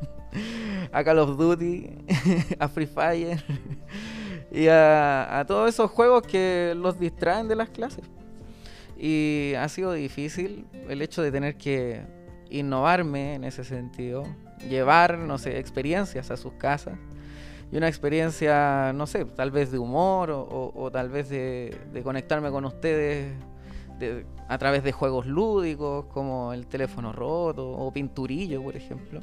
a 0.92 1.04
Call 1.04 1.18
of 1.18 1.36
Duty, 1.36 1.90
a 2.58 2.68
Free 2.68 2.86
Fire 2.86 3.44
y 4.50 4.66
a, 4.68 5.40
a 5.40 5.44
todos 5.44 5.68
esos 5.68 5.90
juegos 5.90 6.22
que 6.22 6.72
los 6.76 6.98
distraen 6.98 7.46
de 7.46 7.56
las 7.56 7.68
clases. 7.68 8.04
Y 8.98 9.52
ha 9.58 9.68
sido 9.68 9.92
difícil 9.92 10.66
el 10.88 11.02
hecho 11.02 11.20
de 11.20 11.30
tener 11.30 11.56
que 11.56 12.02
innovarme 12.50 13.34
en 13.34 13.44
ese 13.44 13.64
sentido, 13.64 14.24
llevar, 14.68 15.18
no 15.18 15.38
sé, 15.38 15.58
experiencias 15.58 16.30
a 16.30 16.36
sus 16.36 16.52
casas. 16.54 16.98
Y 17.72 17.76
una 17.76 17.88
experiencia, 17.88 18.92
no 18.94 19.06
sé, 19.06 19.24
tal 19.24 19.50
vez 19.50 19.70
de 19.70 19.78
humor 19.78 20.30
o, 20.32 20.90
tal 20.92 21.08
vez 21.08 21.28
de, 21.28 22.00
conectarme 22.02 22.50
con 22.50 22.64
ustedes 22.64 23.32
a 24.48 24.58
través 24.58 24.82
de 24.82 24.92
juegos 24.92 25.26
lúdicos 25.26 26.06
como 26.06 26.52
el 26.52 26.66
teléfono 26.66 27.12
roto 27.12 27.70
o 27.70 27.92
pinturillo, 27.92 28.62
por 28.62 28.74
ejemplo. 28.74 29.20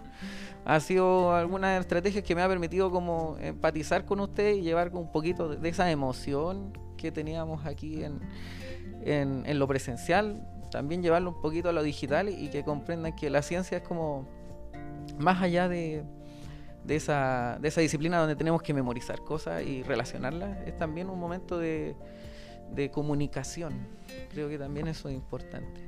Ha 0.64 0.80
sido 0.80 1.34
alguna 1.34 1.78
estrategias 1.78 2.24
que 2.24 2.36
me 2.36 2.42
ha 2.42 2.48
permitido 2.48 2.92
como 2.92 3.38
empatizar 3.42 4.06
con 4.06 4.20
usted 4.20 4.56
y 4.56 4.62
llevar 4.62 4.92
un 4.94 5.12
poquito 5.12 5.50
de, 5.50 5.68
esa 5.68 5.90
emoción 5.92 6.72
que 6.96 7.12
teníamos 7.12 7.66
aquí 7.66 8.04
en, 8.04 8.22
en 9.04 9.60
lo 9.60 9.68
presencial 9.68 10.46
también 10.72 11.02
llevarlo 11.02 11.32
un 11.32 11.42
poquito 11.42 11.70
a 11.70 11.74
lo 11.74 11.84
digital 11.84 12.30
y 12.30 12.50
que 12.50 12.64
comprendan 12.64 13.16
que 13.16 13.30
la 13.30 13.42
ciencia 13.42 13.78
es 13.78 13.84
como 13.84 14.28
más 15.20 15.42
allá 15.42 15.68
de, 15.68 16.04
de, 16.84 16.96
esa, 16.96 17.58
de 17.62 17.68
esa 17.68 17.82
disciplina 17.82 18.18
donde 18.20 18.36
tenemos 18.36 18.62
que 18.62 18.74
memorizar 18.74 19.20
cosas 19.22 19.64
y 19.64 19.84
relacionarlas, 19.84 20.66
es 20.68 20.76
también 20.78 21.10
un 21.10 21.20
momento 21.20 21.58
de, 21.58 21.96
de 22.74 22.90
comunicación. 22.92 23.88
Creo 24.32 24.50
que 24.50 24.58
también 24.58 24.88
eso 24.88 25.10
es 25.10 25.16
importante. 25.16 25.88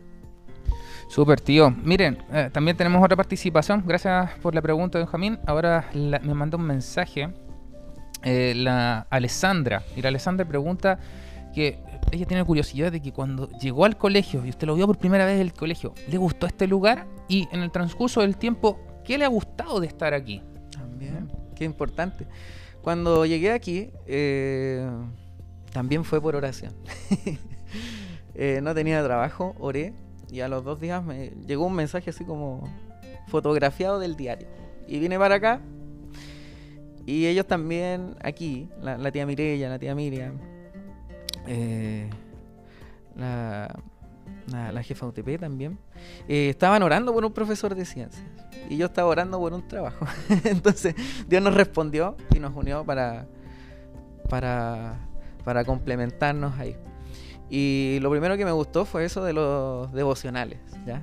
Super, 1.08 1.42
tío. 1.42 1.72
Miren, 1.72 2.20
eh, 2.32 2.50
también 2.52 2.78
tenemos 2.78 3.04
otra 3.04 3.16
participación. 3.16 3.84
Gracias 3.86 4.32
por 4.42 4.54
la 4.54 4.62
pregunta, 4.62 5.00
Benjamín. 5.00 5.40
Ahora 5.48 5.90
me 5.94 6.34
manda 6.34 6.58
un 6.58 6.66
mensaje 6.66 7.30
eh, 8.24 8.54
la 8.56 9.08
Alessandra. 9.10 9.84
Y 9.96 10.02
la 10.02 10.10
Alessandra 10.10 10.46
pregunta 10.46 11.00
que 11.54 11.80
ella 12.12 12.26
tiene 12.26 12.44
curiosidad 12.44 12.92
de 12.92 13.02
que 13.02 13.12
cuando 13.12 13.50
llegó 13.60 13.86
al 13.86 13.98
colegio 13.98 14.46
y 14.46 14.50
usted 14.50 14.68
lo 14.68 14.76
vio 14.76 14.88
por 14.88 14.98
primera 14.98 15.26
vez 15.26 15.40
el 15.40 15.54
colegio, 15.54 15.94
¿le 16.08 16.18
gustó 16.18 16.48
este 16.48 16.68
lugar? 16.68 17.08
Y 17.28 17.48
en 17.52 17.62
el 17.62 17.72
transcurso 17.72 18.22
del 18.22 18.38
tiempo, 18.38 18.80
¿qué 19.04 19.18
le 19.18 19.26
ha 19.26 19.28
gustado 19.28 19.80
de 19.80 19.88
estar 19.88 20.14
aquí? 20.14 20.42
También, 20.72 21.32
qué 21.56 21.66
importante. 21.66 22.28
Cuando 22.82 23.26
llegué 23.26 23.52
aquí, 23.52 23.92
eh, 24.08 24.90
también 25.72 26.04
fue 26.04 26.22
por 26.22 26.36
oración. 26.36 26.74
Eh, 28.42 28.62
no 28.64 28.74
tenía 28.74 29.04
trabajo, 29.04 29.54
oré 29.60 29.94
y 30.32 30.40
a 30.40 30.48
los 30.48 30.64
dos 30.64 30.80
días 30.80 31.04
me 31.04 31.34
llegó 31.46 31.66
un 31.66 31.74
mensaje 31.74 32.10
así 32.12 32.24
como 32.24 32.74
fotografiado 33.28 34.00
del 34.00 34.16
diario. 34.16 34.48
Y 34.88 35.00
vine 35.00 35.20
para 35.20 35.36
acá 35.36 35.62
y 37.06 37.26
ellos 37.26 37.48
también 37.48 38.16
aquí, 38.22 38.70
la, 38.82 38.98
la 38.98 39.12
tía 39.12 39.26
Mireya, 39.26 39.68
la 39.68 39.78
tía 39.78 39.94
Miriam, 39.94 40.40
eh, 41.48 42.10
la, 43.16 43.74
la, 44.72 44.84
jefa 44.84 45.06
UTP 45.06 45.40
también, 45.40 45.78
eh, 46.28 46.50
estaban 46.50 46.82
orando 46.84 47.14
por 47.14 47.26
un 47.26 47.34
profesor 47.34 47.76
de 47.76 47.86
ciencias 47.86 48.24
y 48.70 48.78
yo 48.78 48.86
estaba 48.86 49.08
orando 49.08 49.40
por 49.40 49.54
un 49.54 49.68
trabajo. 49.68 50.06
Entonces 50.44 50.96
Dios 51.28 51.42
nos 51.42 51.54
respondió 51.54 52.16
y 52.36 52.40
nos 52.40 52.56
unió 52.56 52.86
para, 52.86 53.28
para, 54.30 55.00
para 55.44 55.66
complementarnos 55.66 56.58
ahí. 56.60 56.76
Y 57.50 58.00
lo 58.02 58.12
primero 58.12 58.38
que 58.38 58.46
me 58.46 58.52
gustó 58.52 58.86
fue 58.86 59.06
eso 59.06 59.24
de 59.24 59.34
los 59.34 59.92
devocionales. 59.92 60.60
¿ya? 60.86 61.02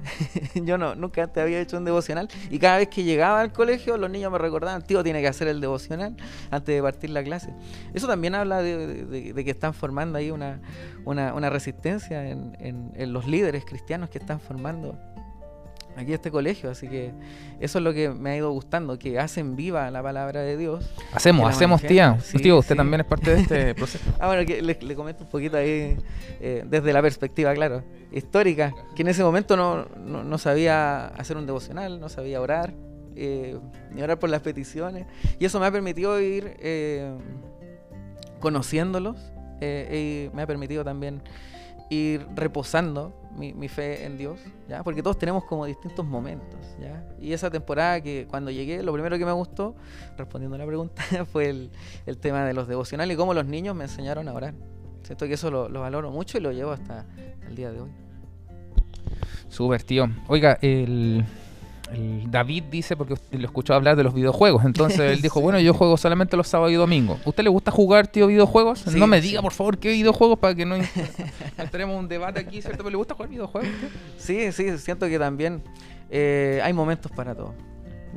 Yo 0.54 0.78
no, 0.78 0.94
nunca 0.94 1.24
antes 1.24 1.42
había 1.42 1.60
hecho 1.60 1.76
un 1.76 1.84
devocional 1.84 2.28
y 2.50 2.58
cada 2.58 2.78
vez 2.78 2.88
que 2.88 3.02
llegaba 3.02 3.40
al 3.40 3.52
colegio 3.52 3.96
los 3.96 4.10
niños 4.10 4.30
me 4.30 4.38
recordaban, 4.38 4.82
tío, 4.82 5.02
tiene 5.02 5.20
que 5.20 5.28
hacer 5.28 5.48
el 5.48 5.60
devocional 5.60 6.16
antes 6.50 6.74
de 6.74 6.82
partir 6.82 7.10
la 7.10 7.24
clase. 7.24 7.52
Eso 7.94 8.06
también 8.06 8.34
habla 8.34 8.62
de, 8.62 9.32
que 9.34 9.50
están 9.50 9.74
formando 9.74 10.18
ahí 10.18 10.30
una, 10.30 10.60
una, 11.04 11.50
resistencia 11.50 12.28
en, 12.28 12.56
en 12.58 13.12
los 13.12 13.26
líderes 13.26 13.64
cristianos 13.64 14.10
que 14.10 14.18
están 14.18 14.40
formando 14.40 14.98
aquí 15.96 16.12
este 16.12 16.30
colegio, 16.30 16.70
así 16.70 16.88
que 16.88 17.12
eso 17.58 17.78
es 17.78 17.84
lo 17.84 17.92
que 17.92 18.10
me 18.10 18.30
ha 18.30 18.36
ido 18.36 18.50
gustando, 18.50 18.98
que 18.98 19.18
hacen 19.18 19.56
viva 19.56 19.90
la 19.90 20.02
palabra 20.02 20.42
de 20.42 20.56
Dios. 20.56 20.84
Hacemos, 21.12 21.48
hacemos 21.48 21.82
tía. 21.82 22.18
tío, 22.42 22.58
usted 22.58 22.76
también 22.76 23.00
es 23.00 23.06
parte 23.06 23.34
de 23.34 23.40
este 23.40 23.74
proceso. 23.74 24.04
ah, 24.20 24.26
bueno, 24.26 24.46
que 24.46 24.62
le, 24.62 24.94
comento 24.94 25.24
un 25.24 25.30
poquito 25.30 25.56
ahí, 25.56 25.96
eh, 26.40 26.64
desde 26.66 26.92
la 26.92 27.00
perspectiva, 27.00 27.54
claro, 27.54 27.82
histórica, 28.12 28.74
que 28.94 29.02
en 29.02 29.08
ese 29.08 29.24
momento 29.24 29.56
no, 29.56 29.86
no, 29.96 30.38
sabía 30.38 31.06
hacer 31.08 31.36
un 31.36 31.46
devocional, 31.46 31.98
no 31.98 32.08
sabía 32.08 32.40
orar, 32.40 32.74
eh, 33.14 33.58
ni 33.92 34.02
orar 34.02 34.18
por 34.18 34.28
las 34.28 34.42
peticiones, 34.42 35.06
y 35.38 35.46
eso 35.46 35.58
me 35.58 35.66
ha 35.66 35.70
permitido 35.70 36.20
ir 36.20 36.56
eh, 36.60 37.10
conociéndolos, 38.40 39.16
y 39.62 40.28
me 40.34 40.42
ha 40.42 40.46
permitido 40.46 40.84
también 40.84 41.22
ir 41.90 42.26
reposando 42.34 43.14
mi, 43.36 43.68
fe 43.68 44.04
en 44.06 44.16
Dios, 44.16 44.40
¿ya? 44.68 44.82
Porque 44.82 45.02
todos 45.02 45.18
tenemos 45.18 45.44
como 45.44 45.66
distintos 45.66 46.04
momentos, 46.06 46.58
¿ya? 46.80 47.06
Y 47.20 47.32
esa 47.32 47.50
temporada 47.50 48.00
que 48.00 48.26
cuando 48.28 48.50
llegué, 48.50 48.82
lo 48.82 48.92
primero 48.92 49.18
que 49.18 49.26
me 49.26 49.32
gustó, 49.32 49.74
respondiendo 50.16 50.56
a 50.56 50.58
la 50.58 50.66
pregunta, 50.66 51.02
fue 51.32 51.50
el, 51.50 51.70
el 52.06 52.18
tema 52.18 52.44
de 52.44 52.54
los 52.54 52.66
devocionales 52.66 53.14
y 53.14 53.16
cómo 53.16 53.34
los 53.34 53.46
niños 53.46 53.76
me 53.76 53.84
enseñaron 53.84 54.28
a 54.28 54.32
orar. 54.32 54.54
Siento 55.02 55.26
que 55.26 55.34
eso 55.34 55.50
lo, 55.50 55.68
lo 55.68 55.80
valoro 55.82 56.10
mucho 56.10 56.38
y 56.38 56.40
lo 56.40 56.50
llevo 56.50 56.72
hasta 56.72 57.06
el 57.46 57.54
día 57.54 57.70
de 57.70 57.82
hoy. 57.82 57.90
Súper, 59.48 59.82
tío. 59.82 60.08
Oiga, 60.26 60.58
el 60.62 61.24
David 62.28 62.64
dice, 62.64 62.96
porque 62.96 63.14
lo 63.30 63.46
escuchó 63.46 63.74
hablar 63.74 63.96
de 63.96 64.02
los 64.02 64.12
videojuegos, 64.12 64.64
entonces 64.64 65.00
él 65.00 65.22
dijo, 65.22 65.40
bueno, 65.40 65.60
yo 65.60 65.72
juego 65.72 65.96
solamente 65.96 66.36
los 66.36 66.48
sábados 66.48 66.72
y 66.72 66.74
domingos. 66.74 67.20
¿Usted 67.24 67.44
le 67.44 67.50
gusta 67.50 67.70
jugar, 67.70 68.08
tío, 68.08 68.26
videojuegos? 68.26 68.86
no 68.94 69.06
me 69.06 69.20
diga, 69.20 69.40
por 69.40 69.52
favor, 69.52 69.78
qué 69.78 69.90
videojuegos 69.90 70.38
para 70.38 70.54
que 70.54 70.66
no 70.66 70.76
tenemos 71.70 71.96
un 72.00 72.08
debate 72.08 72.40
aquí, 72.40 72.60
¿cierto? 72.60 72.78
¿Pero 72.78 72.90
le 72.90 72.96
gusta 72.96 73.14
jugar 73.14 73.30
videojuegos? 73.30 73.70
Sí, 74.18 74.50
sí, 74.52 74.76
siento 74.78 75.06
que 75.06 75.18
también 75.18 75.62
eh, 76.10 76.60
hay 76.62 76.72
momentos 76.72 77.12
para 77.12 77.34
todo. 77.34 77.54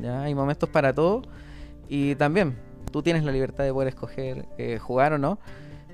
¿ya? 0.01 0.23
Hay 0.23 0.33
momentos 0.33 0.67
para 0.69 0.93
todo 0.93 1.21
y 1.87 2.15
también 2.15 2.57
tú 2.91 3.03
tienes 3.03 3.23
la 3.23 3.31
libertad 3.31 3.63
de 3.63 3.73
poder 3.73 3.89
escoger 3.89 4.47
eh, 4.57 4.79
jugar 4.79 5.13
o 5.13 5.17
no. 5.17 5.39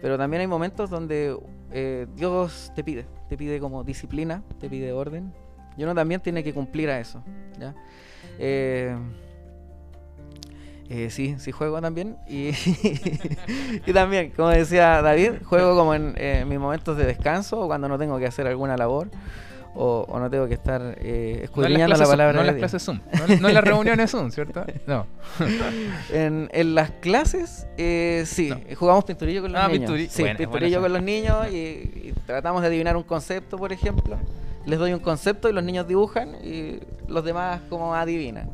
pero 0.02 0.18
también 0.18 0.42
hay 0.42 0.48
momentos 0.48 0.90
donde 0.90 1.38
eh, 1.72 2.08
Dios 2.16 2.72
te 2.76 2.84
pide, 2.84 3.06
te 3.28 3.38
pide 3.38 3.60
como 3.60 3.84
disciplina, 3.84 4.44
te 4.60 4.70
pide 4.70 4.94
orden, 4.94 5.34
y 5.78 5.84
uno 5.84 5.96
también 5.96 6.22
tiene 6.22 6.44
que 6.44 6.54
cumplir 6.54 6.90
a 6.90 7.00
eso. 7.00 7.24
¿ya? 7.60 7.74
Eh, 8.40 8.96
eh, 10.90 11.10
sí, 11.10 11.36
sí 11.40 11.52
juego 11.52 11.82
también. 11.82 12.18
Y, 12.28 12.50
y 13.86 13.94
también, 13.94 14.32
como 14.32 14.50
decía 14.50 15.02
David, 15.02 15.44
juego 15.44 15.76
como 15.76 15.94
en 15.94 16.48
mis 16.48 16.60
momentos 16.60 16.98
de 16.98 17.06
descanso 17.06 17.60
o 17.60 17.68
cuando 17.68 17.88
no 17.88 17.98
tengo 17.98 18.18
que 18.20 18.26
hacer 18.26 18.48
alguna 18.48 18.78
labor 18.78 19.10
o, 19.76 20.20
no 20.20 20.30
tengo 20.30 20.48
que 20.48 20.54
estar 20.54 20.96
eh, 21.00 21.42
escudriñando 21.44 21.96
la 21.96 22.06
palabra. 22.06 22.34
No 22.34 22.40
en 22.42 22.48
las 22.48 22.56
clases 22.56 22.84
Zoom, 22.84 23.00
no, 23.42 23.50
en 23.50 23.54
las 23.54 23.64
reuniones 23.64 24.12
Zoom, 24.12 24.32
¿cierto? 24.32 24.64
No. 24.88 25.06
en, 26.12 26.50
en, 26.52 26.76
las 26.76 26.92
clases, 26.92 27.68
eh, 27.78 28.24
sí, 28.26 28.54
jugamos 28.76 29.04
pinturillo 29.04 29.42
con 29.42 29.52
los 29.52 29.62
ah, 29.62 29.68
niños. 29.68 29.92
sí, 30.10 30.24
pinturillo 30.38 30.82
con 30.82 30.94
los 30.94 31.04
niños 31.04 31.52
y, 31.52 32.14
tratamos 32.26 32.62
de 32.62 32.70
adivinar 32.70 32.96
un 32.96 33.04
concepto, 33.04 33.58
por 33.58 33.72
ejemplo. 33.72 34.18
Les 34.66 34.80
doy 34.80 34.94
un 34.94 35.00
concepto 35.00 35.50
y 35.50 35.54
los 35.54 35.64
niños 35.64 35.88
dibujan 35.88 36.36
y 36.44 36.80
los 37.08 37.24
demás 37.24 37.62
como 37.70 37.94
adivinan. 37.94 38.50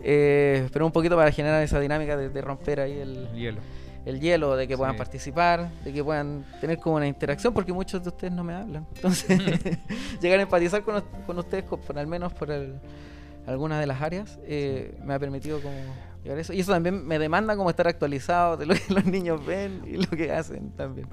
Eh, 0.00 0.68
pero 0.72 0.86
un 0.86 0.92
poquito 0.92 1.16
para 1.16 1.30
generar 1.30 1.62
esa 1.62 1.78
dinámica 1.78 2.16
de, 2.16 2.28
de 2.28 2.40
romper 2.40 2.80
ahí 2.80 2.98
el 2.98 3.28
hielo 3.32 3.60
el 4.04 4.20
hielo, 4.20 4.56
de 4.56 4.66
que 4.66 4.76
puedan 4.76 4.96
participar, 4.96 5.70
de 5.84 5.92
que 5.92 6.02
puedan 6.02 6.44
tener 6.60 6.78
como 6.78 6.96
una 6.96 7.06
interacción, 7.06 7.54
porque 7.54 7.72
muchos 7.72 8.02
de 8.02 8.08
ustedes 8.08 8.32
no 8.32 8.42
me 8.42 8.54
hablan. 8.54 8.86
Entonces, 8.96 9.38
llegar 10.20 10.38
a 10.40 10.42
empatizar 10.42 10.82
con, 10.82 11.02
con 11.26 11.38
ustedes, 11.38 11.64
por, 11.64 11.98
al 11.98 12.06
menos 12.06 12.32
por 12.32 12.50
algunas 13.46 13.80
de 13.80 13.86
las 13.86 14.02
áreas, 14.02 14.38
eh, 14.44 14.98
me 15.04 15.14
ha 15.14 15.18
permitido 15.18 15.60
como 15.60 15.76
eso. 16.24 16.52
Y 16.52 16.60
eso 16.60 16.72
también 16.72 17.06
me 17.06 17.18
demanda 17.18 17.56
como 17.56 17.70
estar 17.70 17.88
actualizado 17.88 18.56
de 18.56 18.66
lo 18.66 18.74
que 18.74 18.82
los 18.94 19.04
niños 19.04 19.44
ven 19.44 19.82
y 19.86 19.96
lo 19.96 20.08
que 20.10 20.32
hacen 20.32 20.70
también. 20.70 21.08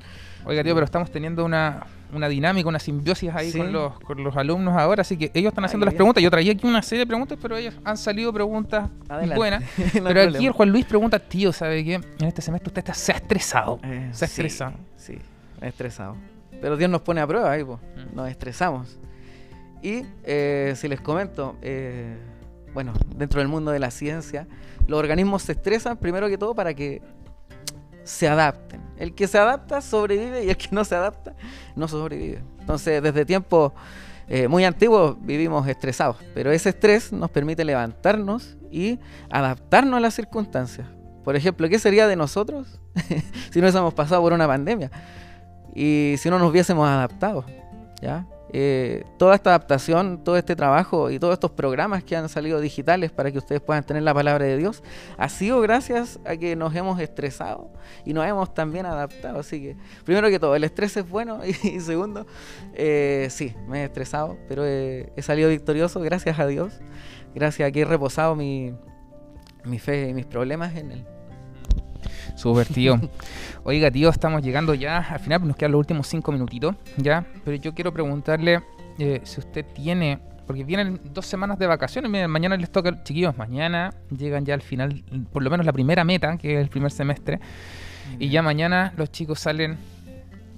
Oiga, 0.46 0.64
tío, 0.64 0.74
pero 0.74 0.86
estamos 0.86 1.12
teniendo 1.12 1.44
una, 1.44 1.86
una 2.14 2.30
dinámica, 2.30 2.70
una 2.70 2.80
simbiosis 2.80 3.30
ahí 3.34 3.52
con, 3.52 3.72
los, 3.72 4.00
con 4.00 4.24
los 4.24 4.36
alumnos 4.38 4.76
ahora, 4.78 5.02
así 5.02 5.18
que 5.18 5.32
ellos 5.34 5.50
están 5.50 5.66
haciendo 5.66 5.86
las 5.86 5.96
preguntas. 5.96 6.24
Yo 6.24 6.32
traía 6.32 6.52
aquí 6.52 6.66
una 6.66 6.82
serie 6.82 7.04
de 7.06 7.08
preguntas, 7.08 7.38
pero 7.42 7.58
ellos 7.58 7.76
han 7.84 7.98
salido 7.98 8.32
preguntas 8.32 8.90
buenas. 9.36 9.64
pero 9.94 10.22
aquí 10.22 10.46
el 10.46 10.54
Juan 10.54 10.70
Luis 10.70 10.86
pregunta, 10.86 11.20
tío, 11.20 11.52
¿sabe 11.52 11.84
qué? 11.84 11.96
En 11.96 12.26
este 12.26 12.42
semestre 12.42 12.70
usted 12.70 12.80
está, 12.80 12.94
se 12.94 13.12
ha 13.12 13.16
estresado. 13.16 13.80
Eh, 13.84 14.10
se 14.12 14.26
ha 14.26 14.28
estresado. 14.28 14.74
Sí, 14.96 15.16
sí, 15.16 15.22
estresado. 15.62 16.16
Pero 16.62 16.78
Dios 16.78 16.90
nos 16.90 17.02
pone 17.02 17.22
a 17.22 17.28
prueba 17.28 17.52
ahí, 17.52 17.64
pues. 17.64 17.80
Nos 18.14 18.30
estresamos. 18.30 19.00
Y 19.82 20.04
eh, 20.24 20.74
si 20.76 20.88
les 20.88 21.00
comento, 21.00 21.56
eh, 21.62 22.18
bueno, 22.74 22.94
dentro 23.16 23.40
del 23.40 23.48
mundo 23.48 23.72
de 23.72 23.80
la 23.80 23.92
ciencia, 23.92 24.48
los 24.90 25.00
organismos 25.00 25.44
se 25.44 25.52
estresan 25.52 25.98
primero 25.98 26.28
que 26.28 26.38
todo 26.38 26.56
para 26.56 26.74
que 26.74 27.02
se 28.04 28.28
adapten. 28.28 28.82
El 28.98 29.14
que 29.14 29.28
se 29.28 29.38
adapta 29.38 29.82
sobrevive 29.82 30.44
y 30.46 30.50
el 30.50 30.58
que 30.58 30.70
no 30.72 30.84
se 30.84 30.96
adapta 30.96 31.36
no 31.76 31.88
sobrevive. 31.88 32.42
Entonces, 32.60 33.02
desde 33.02 33.24
tiempos 33.24 33.72
eh, 34.28 34.48
muy 34.48 34.66
antiguos 34.66 35.16
vivimos 35.22 35.68
estresados, 35.68 36.18
pero 36.34 36.52
ese 36.52 36.70
estrés 36.70 37.14
nos 37.14 37.30
permite 37.30 37.64
levantarnos 37.64 38.58
y 38.72 39.00
adaptarnos 39.30 39.98
a 39.98 40.00
las 40.00 40.16
circunstancias. 40.16 40.88
Por 41.24 41.36
ejemplo, 41.36 41.70
¿qué 41.70 41.78
sería 41.78 42.08
de 42.08 42.16
nosotros 42.16 42.80
si 43.52 43.60
no 43.60 43.66
hubiésemos 43.66 43.94
pasado 43.94 44.24
por 44.24 44.34
una 44.34 44.48
pandemia? 44.48 44.90
Y 45.76 46.16
si 46.18 46.32
no 46.32 46.40
nos 46.40 46.50
hubiésemos 46.50 46.88
adaptado, 46.88 47.46
¿ya? 48.02 48.26
Eh, 48.52 49.04
toda 49.18 49.36
esta 49.36 49.52
adaptación, 49.52 50.24
todo 50.24 50.38
este 50.38 50.56
trabajo 50.56 51.12
y 51.12 51.20
todos 51.20 51.34
estos 51.34 51.52
programas 51.52 52.04
que 52.04 52.16
han 52.16 52.30
salido 52.30 52.60
digitales 52.60 53.12
para 53.12 53.32
que 53.32 53.38
ustedes 53.38 53.62
puedan 53.62 53.84
tener 53.84 54.04
la 54.04 54.14
palabra 54.14 54.46
de 54.46 54.58
Dios, 54.58 54.84
ha 55.18 55.30
sido 55.30 55.62
gracias 55.62 56.20
a 56.26 56.36
que 56.36 56.56
nos 56.56 56.74
hemos 56.76 57.00
estresado 57.00 57.72
y 58.06 58.14
nos 58.14 58.26
hemos 58.26 58.54
también 58.54 58.86
adaptado. 58.86 59.40
Así 59.40 59.62
que, 59.62 59.78
primero 60.04 60.30
que 60.30 60.40
todo, 60.40 60.56
el 60.56 60.64
estrés 60.64 60.98
es 60.98 61.08
bueno 61.08 61.42
y, 61.64 61.80
segundo, 61.80 62.26
eh, 62.74 63.28
sí, 63.30 63.54
me 63.68 63.82
he 63.82 63.86
estresado, 63.86 64.38
pero 64.48 64.66
he, 64.66 65.12
salido 65.20 65.50
victorioso 65.50 66.00
gracias 66.00 66.40
a 66.40 66.48
Dios, 66.48 66.80
gracias 67.36 67.68
a 67.68 67.72
que 67.72 67.82
he 67.82 67.86
reposado 67.86 68.36
mi, 68.36 68.74
mi 69.64 69.78
fe 69.78 70.10
y 70.10 70.14
mis 70.14 70.26
problemas 70.26 70.76
en 70.76 70.92
Él. 70.92 71.19
Súper, 72.40 72.68
tío. 72.68 72.98
Oiga, 73.66 73.92
tío, 73.92 74.08
estamos 74.08 74.42
llegando 74.42 74.74
ya 74.74 75.00
al 75.00 75.20
final, 75.20 75.46
nos 75.46 75.58
quedan 75.58 75.74
los 75.74 75.80
últimos 75.80 76.08
cinco 76.08 76.32
minutitos, 76.32 76.74
¿ya? 76.96 77.26
Pero 77.44 77.58
yo 77.58 77.74
quiero 77.74 77.92
preguntarle 77.92 78.62
eh, 78.98 79.20
si 79.26 79.42
usted 79.42 79.66
tiene, 79.76 80.20
porque 80.48 80.64
vienen 80.64 81.02
dos 81.14 81.26
semanas 81.26 81.60
de 81.60 81.68
vacaciones, 81.68 82.10
miren, 82.10 82.32
mañana 82.32 82.56
les 82.56 82.72
toca, 82.72 83.04
chiquillos, 83.04 83.38
mañana 83.38 83.94
llegan 84.18 84.46
ya 84.46 84.54
al 84.54 84.62
final, 84.62 85.04
por 85.34 85.44
lo 85.44 85.50
menos 85.50 85.66
la 85.66 85.74
primera 85.74 86.06
meta, 86.06 86.38
que 86.38 86.54
es 86.56 86.62
el 86.62 86.70
primer 86.70 86.92
semestre, 86.92 87.42
y 88.20 88.30
ya 88.30 88.42
mañana 88.42 88.94
los 88.96 89.12
chicos 89.12 89.42
salen 89.42 89.78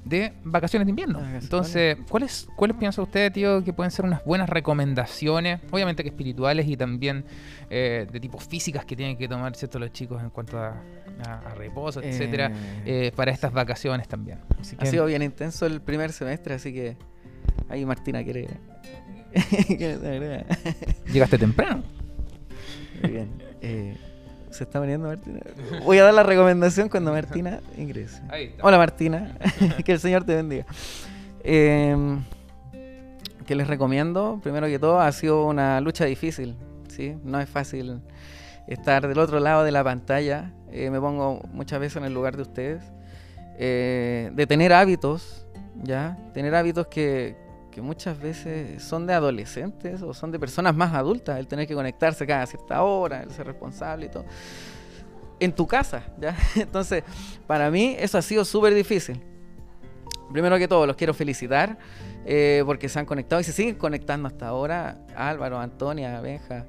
de 0.04 0.34
vacaciones 0.44 0.86
de 0.86 0.90
invierno. 0.90 1.22
Entonces, 1.36 1.98
¿cuáles, 2.10 2.48
¿cuáles 2.56 2.78
piensa 2.78 3.02
usted, 3.02 3.32
tío, 3.32 3.64
que 3.64 3.74
pueden 3.74 3.92
ser 3.92 4.06
unas 4.06 4.24
buenas 4.26 4.50
recomendaciones? 4.50 5.60
Obviamente 5.70 6.04
que 6.04 6.10
espirituales 6.10 6.68
y 6.68 6.76
también 6.76 7.24
eh, 7.70 8.08
de 8.12 8.20
tipo 8.20 8.40
físicas 8.40 8.86
que 8.86 8.96
tienen 8.96 9.18
que 9.18 9.28
tomar 9.28 9.56
¿cierto? 9.56 9.80
los 9.80 9.92
chicos 9.92 10.22
en 10.22 10.30
cuanto 10.30 10.60
a, 10.60 10.82
reposo, 11.56 12.02
etcétera, 12.02 12.48
eh, 12.48 13.08
eh, 13.08 13.12
para 13.16 13.32
estas 13.32 13.54
vacaciones 13.54 14.08
también. 14.08 14.40
ha 14.78 14.86
sido 14.86 15.06
bien 15.06 15.22
intenso 15.22 15.68
el 15.68 15.82
primer 15.82 16.12
semestre, 16.12 16.56
así 16.56 16.74
que 16.74 16.98
ahí 17.70 17.86
Martina 17.86 18.24
quiere. 18.24 18.48
Llegaste 21.14 21.38
temprano. 21.38 21.84
Muy 23.02 23.12
bien. 23.12 24.11
Se 24.52 24.66
está 24.66 24.80
veniendo 24.80 25.08
Martina. 25.08 25.40
Voy 25.84 25.98
a 25.98 26.04
dar 26.04 26.14
la 26.14 26.24
recomendación 26.24 26.90
cuando 26.90 27.12
Martina 27.12 27.62
ingrese. 27.78 28.22
Hola 28.62 28.78
Martina, 28.78 29.36
que 29.86 29.94
el 29.94 30.00
Señor 30.00 30.24
te 30.26 30.36
bendiga. 30.36 30.66
Eh, 31.44 31.96
¿Qué 33.46 33.56
les 33.56 33.68
recomiendo? 33.68 34.40
Primero 34.44 34.68
que 34.68 34.78
todo, 34.78 35.00
ha 35.00 35.12
sido 35.12 35.46
una 35.46 35.82
lucha 35.82 36.06
difícil. 36.06 36.56
¿sí? 36.88 37.18
No 37.24 37.40
es 37.40 37.50
fácil 37.50 38.02
estar 38.68 39.08
del 39.08 39.20
otro 39.20 39.40
lado 39.40 39.64
de 39.64 39.72
la 39.72 39.84
pantalla. 39.84 40.52
Eh, 40.72 40.90
me 40.90 41.00
pongo 41.00 41.42
muchas 41.52 41.80
veces 41.80 41.98
en 41.98 42.06
el 42.06 42.14
lugar 42.14 42.36
de 42.36 42.44
ustedes. 42.44 42.84
Eh, 43.58 44.32
de 44.34 44.48
tener 44.48 44.74
hábitos, 44.74 45.46
¿ya? 45.84 46.18
Tener 46.34 46.56
hábitos 46.56 46.88
que, 46.88 47.36
que 47.72 47.82
muchas 47.82 48.20
veces 48.20 48.84
son 48.84 49.08
de 49.08 49.14
adolescentes 49.14 50.02
o 50.02 50.14
son 50.14 50.32
de 50.32 50.40
personas 50.40 50.76
más 50.76 50.94
adultas, 50.94 51.40
el 51.40 51.48
tener 51.48 51.68
que 51.68 51.74
conectarse 51.74 52.28
cada 52.28 52.46
cierta 52.46 52.84
hora, 52.84 53.24
el 53.24 53.32
ser 53.32 53.48
responsable 53.48 54.08
y 54.08 54.10
todo. 54.10 54.26
En 55.40 55.54
tu 55.54 55.66
casa, 55.66 56.04
¿ya? 56.20 56.36
Entonces, 56.56 57.04
para 57.48 57.72
mí 57.72 57.96
eso 57.98 58.18
ha 58.18 58.22
sido 58.22 58.46
súper 58.46 58.74
difícil. 58.74 59.24
Primero 60.32 60.58
que 60.58 60.68
todo, 60.68 60.86
los 60.86 60.96
quiero 60.96 61.14
felicitar 61.14 61.78
eh, 62.26 62.64
porque 62.66 62.88
se 62.88 63.00
han 63.00 63.06
conectado 63.06 63.42
y 63.42 63.44
se 63.44 63.52
siguen 63.52 63.76
conectando 63.76 64.28
hasta 64.28 64.48
ahora. 64.48 65.00
Álvaro, 65.16 65.60
Antonia, 65.60 66.22
Benja, 66.22 66.66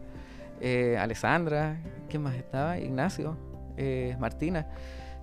eh, 0.60 0.96
Alessandra, 0.98 1.76
¿quién 2.08 2.22
más 2.22 2.34
estaba? 2.34 2.78
Ignacio, 2.78 3.36
eh, 3.76 4.16
Martina 4.18 4.66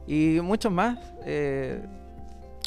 y 0.07 0.39
muchos 0.41 0.71
más. 0.71 0.99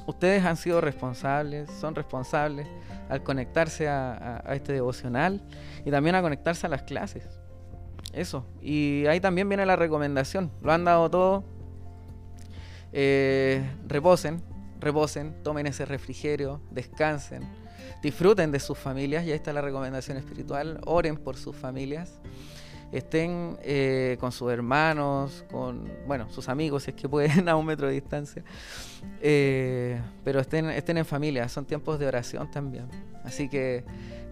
Ustedes 0.06 0.44
han 0.44 0.56
sido 0.56 0.80
responsables, 0.80 1.70
son 1.70 1.94
responsables 1.94 2.66
al 3.08 3.22
conectarse 3.22 3.88
a, 3.88 4.42
este 4.54 4.72
devocional 4.72 5.42
y 5.84 5.90
también 5.90 6.14
a 6.14 6.22
conectarse 6.22 6.66
a 6.66 6.70
las 6.70 6.82
clases. 6.82 7.24
Eso. 8.12 8.46
Y 8.60 9.06
ahí 9.06 9.20
también 9.20 9.48
viene 9.48 9.64
la 9.64 9.76
recomendación. 9.76 10.50
Lo 10.62 10.72
han 10.72 10.84
dado 10.84 11.10
todo. 11.10 11.44
Eh, 12.92 13.64
reposen, 13.86 14.42
reposen, 14.80 15.42
tomen 15.42 15.66
ese 15.66 15.86
refrigerio, 15.86 16.60
descansen, 16.70 17.42
disfruten 18.02 18.52
de 18.52 18.60
sus 18.60 18.76
familias. 18.76 19.24
Y 19.24 19.30
ahí 19.30 19.36
está 19.36 19.52
la 19.52 19.62
recomendación 19.62 20.18
espiritual. 20.18 20.80
Oren 20.84 21.16
por 21.16 21.36
sus 21.36 21.56
familias 21.56 22.20
estén 22.92 23.58
eh, 23.62 24.18
con 24.20 24.30
sus 24.30 24.52
hermanos, 24.52 25.44
con 25.50 25.90
bueno, 26.06 26.28
sus 26.30 26.48
amigos, 26.48 26.84
si 26.84 26.90
es 26.90 26.96
que 26.96 27.08
pueden 27.08 27.48
a 27.48 27.56
un 27.56 27.64
metro 27.64 27.88
de 27.88 27.94
distancia, 27.94 28.44
eh, 29.20 30.00
pero 30.22 30.40
estén, 30.40 30.68
estén 30.70 30.98
en 30.98 31.06
familia, 31.06 31.48
son 31.48 31.64
tiempos 31.64 31.98
de 31.98 32.06
oración 32.06 32.50
también. 32.50 32.86
Así 33.24 33.48
que 33.48 33.84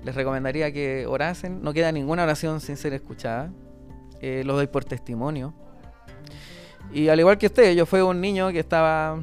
les 0.04 0.14
recomendaría 0.14 0.72
que 0.72 1.06
orasen, 1.06 1.62
no 1.62 1.72
queda 1.72 1.90
ninguna 1.90 2.24
oración 2.24 2.60
sin 2.60 2.76
ser 2.76 2.92
escuchada, 2.92 3.50
eh, 4.20 4.42
lo 4.44 4.54
doy 4.54 4.66
por 4.66 4.84
testimonio. 4.84 5.54
Y 6.92 7.08
al 7.08 7.18
igual 7.18 7.38
que 7.38 7.46
usted, 7.46 7.74
yo 7.74 7.86
fui 7.86 8.00
un 8.00 8.20
niño 8.20 8.50
que 8.50 8.58
estaba 8.58 9.18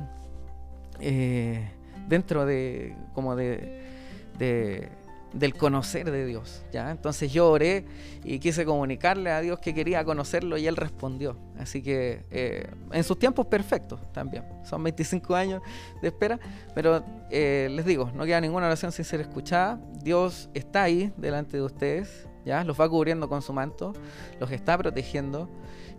dentro 2.08 2.46
de 2.46 2.96
como 3.14 3.36
de 3.36 4.90
del 5.38 5.54
conocer 5.56 6.10
de 6.10 6.26
Dios. 6.26 6.64
¿ya? 6.72 6.92
Entonces 6.92 7.32
yo 7.32 7.50
oré 7.50 7.86
y 8.24 8.40
quise 8.40 8.66
comunicarle 8.66 9.32
a 9.32 9.42
Dios 9.42 9.60
que 9.60 9.74
quería 9.74 10.04
conocerlo 10.04 10.58
y 10.58 10.68
Él 10.68 10.76
respondió. 10.76 11.38
Así 11.60 11.82
que 11.82 12.24
eh, 12.32 12.68
en 12.92 13.04
sus 13.04 13.18
tiempos 13.20 13.46
perfectos 13.48 14.00
también. 14.12 14.44
Son 14.64 14.84
25 14.84 15.36
años 15.36 15.62
de 16.02 16.10
espera, 16.10 16.40
pero 16.74 17.04
eh, 17.30 17.70
les 17.72 17.86
digo, 17.86 18.12
no 18.14 18.26
queda 18.26 18.42
ninguna 18.42 18.68
oración 18.68 18.92
sin 18.92 19.06
ser 19.06 19.22
escuchada. 19.22 19.80
Dios 20.04 20.50
está 20.54 20.84
ahí 20.84 21.14
delante 21.18 21.58
de 21.58 21.64
ustedes, 21.64 22.28
¿ya? 22.46 22.64
los 22.64 22.80
va 22.80 22.90
cubriendo 22.90 23.30
con 23.30 23.42
su 23.42 23.54
manto, 23.54 23.94
los 24.40 24.52
está 24.52 24.78
protegiendo 24.78 25.50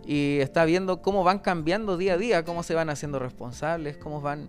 y 0.05 0.39
está 0.39 0.65
viendo 0.65 1.01
cómo 1.01 1.23
van 1.23 1.39
cambiando 1.39 1.97
día 1.97 2.13
a 2.13 2.17
día, 2.17 2.43
cómo 2.43 2.63
se 2.63 2.73
van 2.73 2.89
haciendo 2.89 3.19
responsables, 3.19 3.97
cómo 3.97 4.21
van 4.21 4.47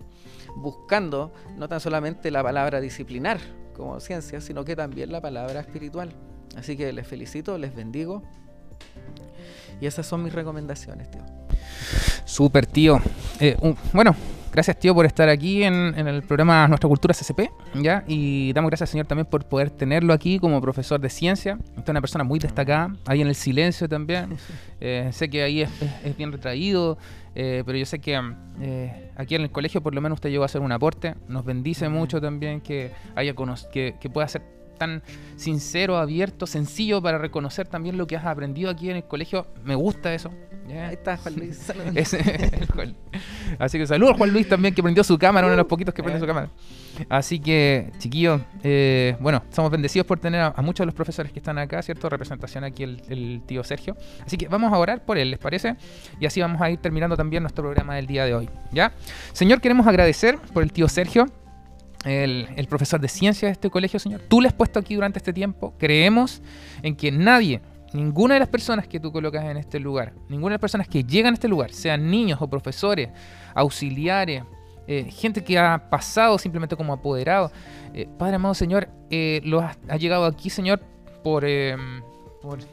buscando 0.57 1.33
no 1.57 1.69
tan 1.69 1.81
solamente 1.81 2.31
la 2.31 2.43
palabra 2.43 2.81
disciplinar 2.81 3.39
como 3.81 3.99
ciencia, 4.01 4.41
sino 4.41 4.65
que 4.65 4.77
también 4.77 5.11
la 5.11 5.21
palabra 5.21 5.61
espiritual. 5.61 6.13
Así 6.57 6.77
que 6.77 6.93
les 6.93 7.07
felicito, 7.07 7.59
les 7.59 7.75
bendigo. 7.75 8.23
Y 9.81 9.87
esas 9.87 10.07
son 10.07 10.23
mis 10.23 10.33
recomendaciones, 10.33 11.11
tío. 11.11 11.23
Súper, 12.25 12.67
tío. 12.67 13.01
Eh, 13.41 13.57
bueno, 13.93 14.15
gracias, 14.53 14.79
tío, 14.79 14.95
por 14.95 15.07
estar 15.07 15.29
aquí 15.29 15.63
en, 15.63 15.95
el 15.97 16.23
programa 16.23 16.67
Nuestra 16.69 16.89
Cultura 16.89 17.15
CCP, 17.15 17.51
¿ya? 17.75 18.05
Y 18.07 18.53
damos 18.53 18.71
gracias, 18.71 18.91
señor, 18.91 19.07
también 19.07 19.27
por 19.27 19.45
poder 19.45 19.71
tenerlo 19.71 20.13
aquí 20.13 20.39
como 20.39 20.61
profesor 20.61 21.01
de 21.01 21.11
ciencia. 21.11 21.59
Usted 21.71 21.83
es 21.83 21.89
una 21.89 22.01
persona 22.01 22.25
muy 22.25 22.39
destacada, 22.39 22.95
ahí 23.07 23.21
en 23.21 23.29
el 23.29 23.35
silencio 23.35 23.89
también. 23.89 24.37
Eh, 24.83 25.11
sé 25.13 25.29
que 25.29 25.43
ahí 25.43 25.61
es, 25.61 25.71
bien 26.17 26.33
retraído, 26.33 26.97
eh, 27.35 27.63
pero 27.67 27.77
yo 27.77 27.85
sé 27.85 27.99
que 27.99 28.17
aquí 29.15 29.35
en 29.35 29.43
el 29.43 29.51
colegio 29.51 29.83
por 29.83 29.95
lo 29.95 30.01
menos 30.01 30.17
usted 30.17 30.31
llegó 30.31 30.43
a 30.43 30.47
hacer 30.47 30.63
un 30.63 30.73
aporte. 30.73 31.17
Nos 31.29 31.45
bendice 31.45 31.91
mucho 31.91 32.19
también 32.19 32.63
que, 32.63 32.91
haya 33.15 33.35
que, 33.71 33.97
que 34.01 34.09
pueda 34.09 34.27
ser 34.27 34.41
tan 34.79 35.03
sincero, 35.37 35.99
abierto, 35.99 36.47
sencillo 36.47 37.03
para 37.03 37.19
reconocer 37.19 37.69
también 37.69 37.99
lo 37.99 38.07
que 38.07 38.17
has 38.17 38.25
aprendido 38.25 38.71
aquí 38.71 38.89
en 38.89 38.97
el 38.97 39.05
colegio. 39.05 39.47
Me 39.63 39.75
gusta 39.75 40.15
eso. 40.15 40.31
Ahí 40.69 40.95
está 40.95 41.17
Juan 41.17 41.35
Luis. 41.37 41.73
Así 43.59 43.79
que 43.79 43.87
saludos 43.87 44.17
Juan 44.17 44.31
Luis 44.31 44.49
también 44.49 44.75
que 44.75 44.83
prendió 44.83 45.03
su 45.03 45.19
cámara, 45.19 45.47
uno 45.47 45.53
de 45.53 45.57
los 45.59 45.67
poquitos 45.67 45.93
que 45.95 46.03
prendió 46.03 46.21
su 46.21 46.27
cámara. 46.27 46.51
Así 47.09 47.41
que, 47.41 47.91
chiquillos, 47.99 48.41
eh, 48.63 49.17
bueno, 49.21 49.43
somos 49.51 49.71
bendecidos 49.71 50.07
por 50.07 50.19
tener 50.19 50.41
a, 50.41 50.63
muchos 50.63 50.85
de 50.85 50.87
los 50.87 50.95
profesores 50.95 51.33
que 51.33 51.39
están 51.39 51.59
acá, 51.59 51.83
¿cierto? 51.83 52.09
Representación 52.09 52.65
aquí 52.65 52.83
el, 52.83 53.03
el, 53.09 53.43
tío 53.47 53.65
Sergio. 53.65 53.97
Así 54.25 54.37
que 54.37 54.49
vamos 54.49 54.73
a 54.73 54.79
orar 54.79 55.05
por 55.05 55.19
él, 55.19 55.31
¿les 55.31 55.39
parece? 55.39 55.77
Y 56.21 56.27
así 56.27 56.41
vamos 56.41 56.61
a 56.61 56.71
ir 56.71 56.79
terminando 56.79 57.17
también 57.17 57.43
nuestro 57.43 57.65
programa 57.65 57.97
del 57.97 58.07
día 58.07 58.25
de 58.25 58.35
hoy, 58.35 58.49
¿ya? 58.73 58.93
Señor, 59.33 59.61
queremos 59.61 59.87
agradecer 59.87 60.39
por 60.53 60.63
el 60.63 60.73
tío 60.73 60.89
Sergio 60.89 61.27
el, 62.05 62.67
profesor 62.69 63.01
de 63.01 63.09
ciencia 63.09 63.49
de 63.49 63.53
este 63.53 63.71
colegio, 63.71 63.99
Señor. 63.99 64.23
Tú 64.29 64.41
le 64.41 64.49
has 64.49 64.55
puesto 64.55 64.79
aquí 64.79 64.95
durante 64.95 65.19
este 65.19 65.33
tiempo. 65.33 65.75
Creemos 65.79 66.41
en 66.83 66.97
que 66.97 67.13
nadie, 67.13 67.61
ninguna 67.93 68.35
de 68.35 68.41
las 68.41 68.49
personas 68.49 68.87
que 68.87 69.01
tú 69.01 69.13
colocas 69.13 69.45
en 69.45 69.57
este 69.57 69.79
lugar, 69.81 70.13
ninguna 70.29 70.53
de 70.53 70.55
las 70.55 70.61
personas 70.61 70.89
que 70.89 71.05
llegan 71.05 71.33
a 71.33 71.35
este 71.35 71.49
lugar, 71.49 71.73
sean 71.73 72.11
niños 72.11 72.41
o 72.41 72.49
profesores, 72.49 73.11
auxiliares, 73.55 74.43
eh, 74.87 75.11
gente 75.11 75.45
que 75.45 75.59
ha 75.59 75.91
pasado 75.91 76.39
simplemente 76.39 76.77
como 76.77 76.93
apoderado, 76.93 77.53
eh, 77.95 78.09
Padre 78.19 78.37
amado 78.37 78.55
Señor, 78.55 78.89
eh, 79.11 79.41
lo 79.45 79.61
ha, 79.61 79.77
llegado 79.97 80.25
aquí, 80.25 80.51
Señor, 80.51 80.81
por, 81.23 81.45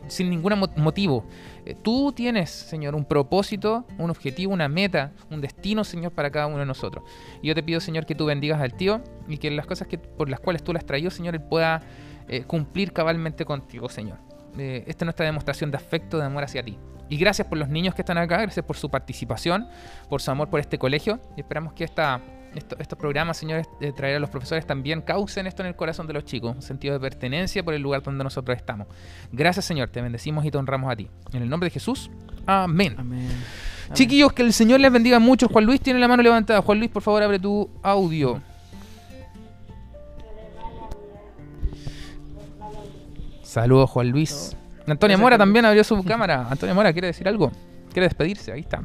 sin 0.08 0.30
ningún 0.30 0.54
motivo. 0.78 1.26
Eh, 1.66 1.76
tú 1.82 2.14
tienes, 2.14 2.50
Señor, 2.50 2.96
un 2.96 3.06
propósito, 3.06 3.86
un 3.98 4.10
objetivo, 4.10 4.54
una 4.54 4.70
meta, 4.70 5.12
un 5.30 5.42
destino, 5.42 5.84
Señor, 5.84 6.14
para 6.14 6.32
cada 6.32 6.48
uno 6.48 6.60
de 6.60 6.66
nosotros. 6.66 7.04
Y 7.42 7.48
yo 7.48 7.56
te 7.56 7.64
pido, 7.64 7.82
Señor, 7.82 8.06
que 8.06 8.16
tú 8.16 8.26
bendigas 8.26 8.62
al 8.62 8.74
tío 8.74 9.02
y 9.28 9.38
que 9.38 9.52
las 9.52 9.66
cosas 9.66 9.88
que, 9.88 9.98
por 9.98 10.30
las 10.30 10.40
cuales 10.40 10.64
tú 10.64 10.72
le 10.72 10.80
has 10.80 10.86
traído, 10.86 11.12
Señor, 11.12 11.36
él 11.36 11.42
pueda 11.42 11.82
eh, 12.30 12.44
cumplir 12.44 12.94
cabalmente 12.94 13.44
contigo, 13.44 13.90
Señor. 13.90 14.18
Eh, 14.58 14.84
esta 14.88 15.04
es 15.04 15.06
nuestra 15.06 15.26
demostración 15.26 15.72
de 15.72 15.78
afecto, 15.78 16.18
de 16.18 16.26
amor 16.26 16.44
hacia 16.44 16.64
ti. 16.64 16.78
Y 17.10 17.18
gracias 17.18 17.48
por 17.48 17.58
los 17.58 17.70
niños 17.70 17.96
que 17.96 18.02
están 18.02 18.18
acá, 18.18 18.42
gracias 18.42 18.66
por 18.66 18.76
su 18.76 18.90
participación, 18.90 19.68
por 20.10 20.22
su 20.22 20.32
amor 20.32 20.50
por 20.50 20.60
este 20.60 20.78
colegio. 20.78 21.20
Y 21.38 21.42
esperamos 21.42 21.74
que 21.74 21.84
esta 21.84 22.22
estos 22.80 22.98
programas, 22.98 23.38
señores, 23.38 23.68
de 23.80 23.92
traer 23.92 24.18
a 24.18 24.20
los 24.20 24.30
profesores 24.30 24.66
también 24.66 25.02
causen 25.02 25.48
esto 25.48 25.62
en 25.62 25.68
el 25.68 25.76
corazón 25.76 26.08
de 26.08 26.14
los 26.14 26.26
chicos, 26.26 26.56
un 26.56 26.62
sentido 26.62 26.94
de 26.94 27.00
pertenencia 27.00 27.64
por 27.64 27.74
el 27.74 27.82
lugar 27.82 28.02
donde 28.02 28.24
nosotros 28.24 28.58
estamos. 28.58 28.88
Gracias, 29.32 29.66
Señor, 29.66 29.90
te 29.90 30.02
bendecimos 30.02 30.46
y 30.46 30.52
te 30.52 30.58
honramos 30.58 30.92
a 30.92 30.96
ti. 30.96 31.08
En 31.34 31.44
el 31.44 31.50
nombre 31.50 31.68
de 31.68 31.72
Jesús, 31.72 32.10
amén. 32.46 32.96
Chiquillos, 33.94 34.34
que 34.34 34.42
el 34.42 34.54
Señor 34.54 34.80
les 34.80 34.92
bendiga 34.92 35.20
mucho. 35.20 35.48
Juan 35.48 35.66
Luis 35.66 35.80
tiene 35.80 36.00
la 36.00 36.08
mano 36.08 36.22
levantada. 36.24 36.62
Juan 36.62 36.80
Luis, 36.80 36.92
por 36.92 37.02
favor, 37.02 37.24
abre 37.24 37.40
tu 37.40 37.70
audio. 37.84 38.42
Saludos, 43.48 43.90
Juan 43.92 44.10
Luis. 44.10 44.58
Antonia 44.86 45.18
Mora 45.18 45.38
también 45.38 45.64
abrió 45.64 45.82
su 45.82 46.04
cámara. 46.06 46.48
Antonia 46.50 46.76
Mora, 46.76 46.92
¿quiere 46.92 47.08
decir 47.08 47.30
algo? 47.30 47.50
¿Quiere 47.94 48.08
despedirse? 48.08 48.52
Ahí 48.52 48.60
está. 48.60 48.84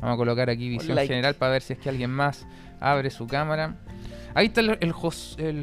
Vamos 0.00 0.14
a 0.14 0.16
colocar 0.16 0.48
aquí 0.48 0.70
visión 0.70 0.96
general 0.96 1.34
para 1.34 1.52
ver 1.52 1.62
si 1.62 1.74
es 1.74 1.78
que 1.78 1.90
alguien 1.90 2.10
más 2.10 2.46
abre 2.80 3.10
su 3.10 3.26
cámara. 3.26 3.76
Ahí 4.32 4.46
está 4.46 4.62
el, 4.62 4.78
el, 4.80 4.92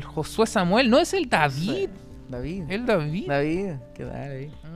Josué 0.03 0.45
Samuel, 0.45 0.91
no 0.91 0.99
es 0.99 1.15
el 1.15 1.27
David. 1.27 1.89
David. 2.29 2.65
El 2.69 2.85
David. 2.85 3.27
David, 3.27 3.71
qué 3.95 4.05
tal 4.05 4.31
ahí. 4.31 4.51
Ah, 4.63 4.69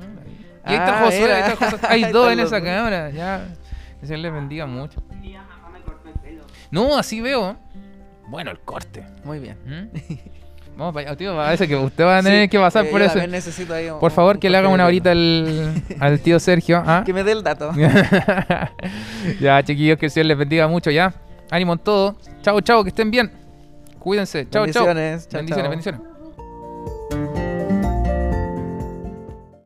y 0.65 0.69
ahí 0.69 0.75
está 0.77 0.99
ah, 0.99 1.05
Josué, 1.05 1.31
ahí 1.31 1.51
está 1.51 1.55
Josué. 1.55 1.79
Hay 1.89 2.11
dos 2.11 2.31
en 2.31 2.39
esa 2.39 2.59
cámara, 2.59 3.11
ya. 3.11 3.53
Que 3.99 4.07
se 4.07 4.17
les 4.17 4.33
bendiga 4.33 4.65
mucho. 4.65 5.03
No, 6.71 6.97
así 6.97 7.21
veo. 7.21 7.55
Bueno, 8.29 8.49
el 8.49 8.59
corte. 8.61 9.05
Muy 9.23 9.37
bien. 9.37 9.57
¿Mm? 9.63 9.97
Vamos 10.77 10.93
para 10.93 11.07
allá, 11.09 11.17
tío. 11.17 11.35
Parece 11.35 11.67
que 11.67 11.75
usted 11.75 12.03
va 12.03 12.19
a 12.19 12.23
tener 12.23 12.47
que 12.47 12.59
pasar 12.59 12.85
eh, 12.85 12.89
por 12.89 13.01
eso. 13.01 13.25
Necesito 13.27 13.73
ahí 13.73 13.89
por 13.99 14.11
favor, 14.11 14.37
que 14.37 14.47
le 14.49 14.57
haga 14.57 14.69
una 14.69 14.85
horita 14.85 15.11
al, 15.11 15.73
al 15.99 16.19
tío 16.19 16.39
Sergio. 16.39 16.83
¿ah? 16.85 17.01
Que 17.03 17.13
me 17.13 17.23
dé 17.23 17.31
el 17.31 17.41
dato. 17.43 17.71
ya, 19.39 19.63
chiquillos, 19.63 19.97
que 19.97 20.05
el 20.05 20.11
Señor 20.11 20.27
les 20.27 20.37
bendiga 20.37 20.67
mucho 20.67 20.91
ya. 20.91 21.13
Ánimo 21.49 21.73
en 21.73 21.79
todo. 21.79 22.15
Chao, 22.43 22.61
chao, 22.61 22.83
que 22.83 22.89
estén 22.89 23.09
bien. 23.09 23.31
Cuídense. 23.97 24.47
Chao, 24.49 24.67
chao. 24.67 24.85
Bendiciones. 24.85 25.27
Bendiciones, 25.31 25.69
bendiciones. 25.69 26.01